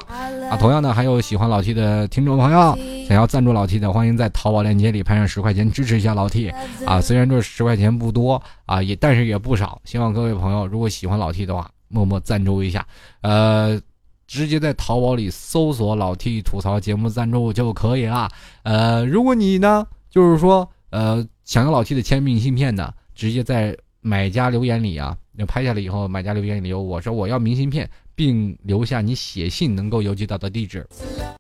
[0.50, 0.58] 啊。
[0.58, 2.76] 同样呢，还有喜欢老 T 的听众朋友，
[3.08, 6.50] 想要赞助老 T 的，欢迎在淘宝链接里拍上十块钱支持一下老 T
[6.84, 7.00] 啊。
[7.00, 12.84] 虽然这十块钱不多啊，也但是也不少，希望各位朋友如果喜欢老 T 的话，默默赞助一下，
[13.22, 13.80] 呃。
[14.28, 18.28] 直接在淘宝里搜索“老 T 吐槽节目赞助”就可以了。
[18.64, 30.88] 呃，如果你呢，就是说，呃，想要老 T 的签名信片呢，直接在买家留言里啊，要拍下来以后，买家留言里有我说我要明信片，并留下你写信能够邮寄到的地址，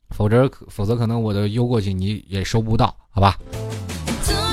[0.10, 3.40] 否则否则可能我的邮过去你也收不到，好吧？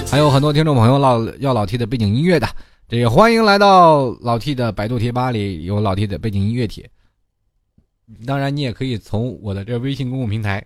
[0.08, 2.46] 还有很多听众朋友老要老 T 的背景音乐的，
[2.88, 6.88] 这也欢迎来到老 T 的百度贴吧里有老 T 的背景音乐帖。
[8.26, 10.62] 当然，你也可以从我的这微信公共平台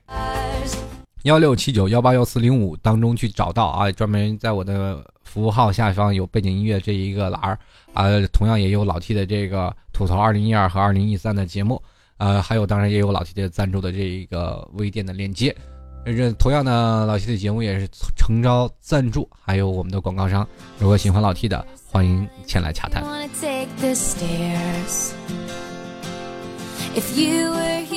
[1.22, 5.04] 幺六七九幺八幺四零五当中去找到啊，专门在我的
[5.36, 7.58] 服务号下方有背景音乐这一个栏儿
[7.92, 11.78] 啊，同样也有老 T 的这个吐槽二零一二和二零一三的节目，
[12.16, 15.54] 呃，还有当然也有老 T 的赞助的这一个微店的链接。
[16.06, 20.48] 这同样呢，老 T 的节目也是诚招赞助，还有我们的广告商。
[20.78, 23.04] 如果喜欢老 T 的，欢迎前来洽谈。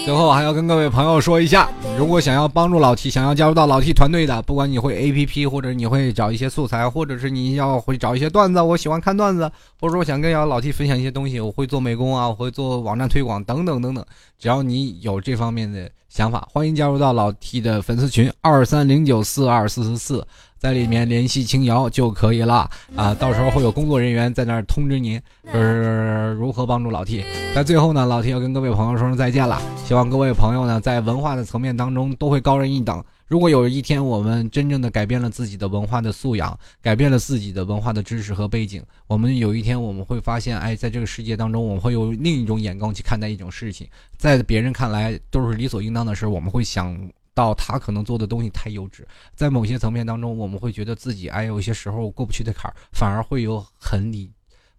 [0.10, 14.04] 最后还要跟各位朋友说一下，如果想要帮助老 T，想要加入到老 T 团队的，不管你会 APP，或者你会找一些素材，或者是你要会找一些段子，我喜欢看段子，或者说想跟老 T 分享一些东西，我会做美工啊，我会做网站推广等等等等，
[14.40, 20.28] 只要你有这方面的想法，欢迎加入到老 T 的粉丝群二三零九四二四四四。
[20.58, 27.24] 在里面联系青瑶就可以了啊，到时候会有工作人员在那儿通知您，就是如何帮助老 T。
[27.56, 33.02] 在最后呢，老 T 要跟各位朋友说声再见了，希望各位朋友呢在文化的层面当中都会高人一等。
[33.30, 47.10] 如果有一天我们真正的改变了自己的文化的素养，改变了自己的文化的知识和背景，我们有一天我们会发现，哎，在这个世界当中，我们会有另一种眼光去看待一种事情，在别人看来都是理所应当的事，我们会想。
[47.36, 49.02] 到他可能做的东西太幼稚，
[49.34, 54.30] 在某些层面当中，我们会觉得自己哎，有些时候过不去的坎儿，反而会有很理，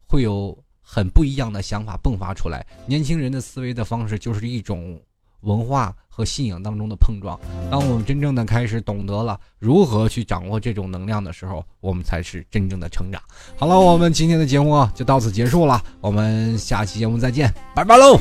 [0.07, 2.67] 会有很不一样的想法迸发出来。
[2.85, 5.01] 年轻人的思维的方式就是一种
[5.43, 7.39] 文化和信仰当中的碰撞。
[7.71, 13.21] 当我们真正的开始懂得了如何去掌握这种能量的时候，我们才是真正的成长。
[13.57, 18.19] 好了，我们今天的节目就到此结束了，我们下期节目再见，拜拜喽。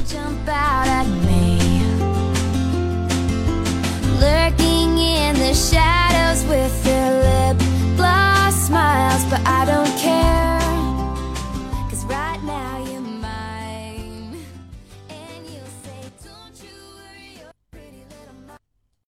[5.49, 10.38] The shadows with lips smiles, but I don't care.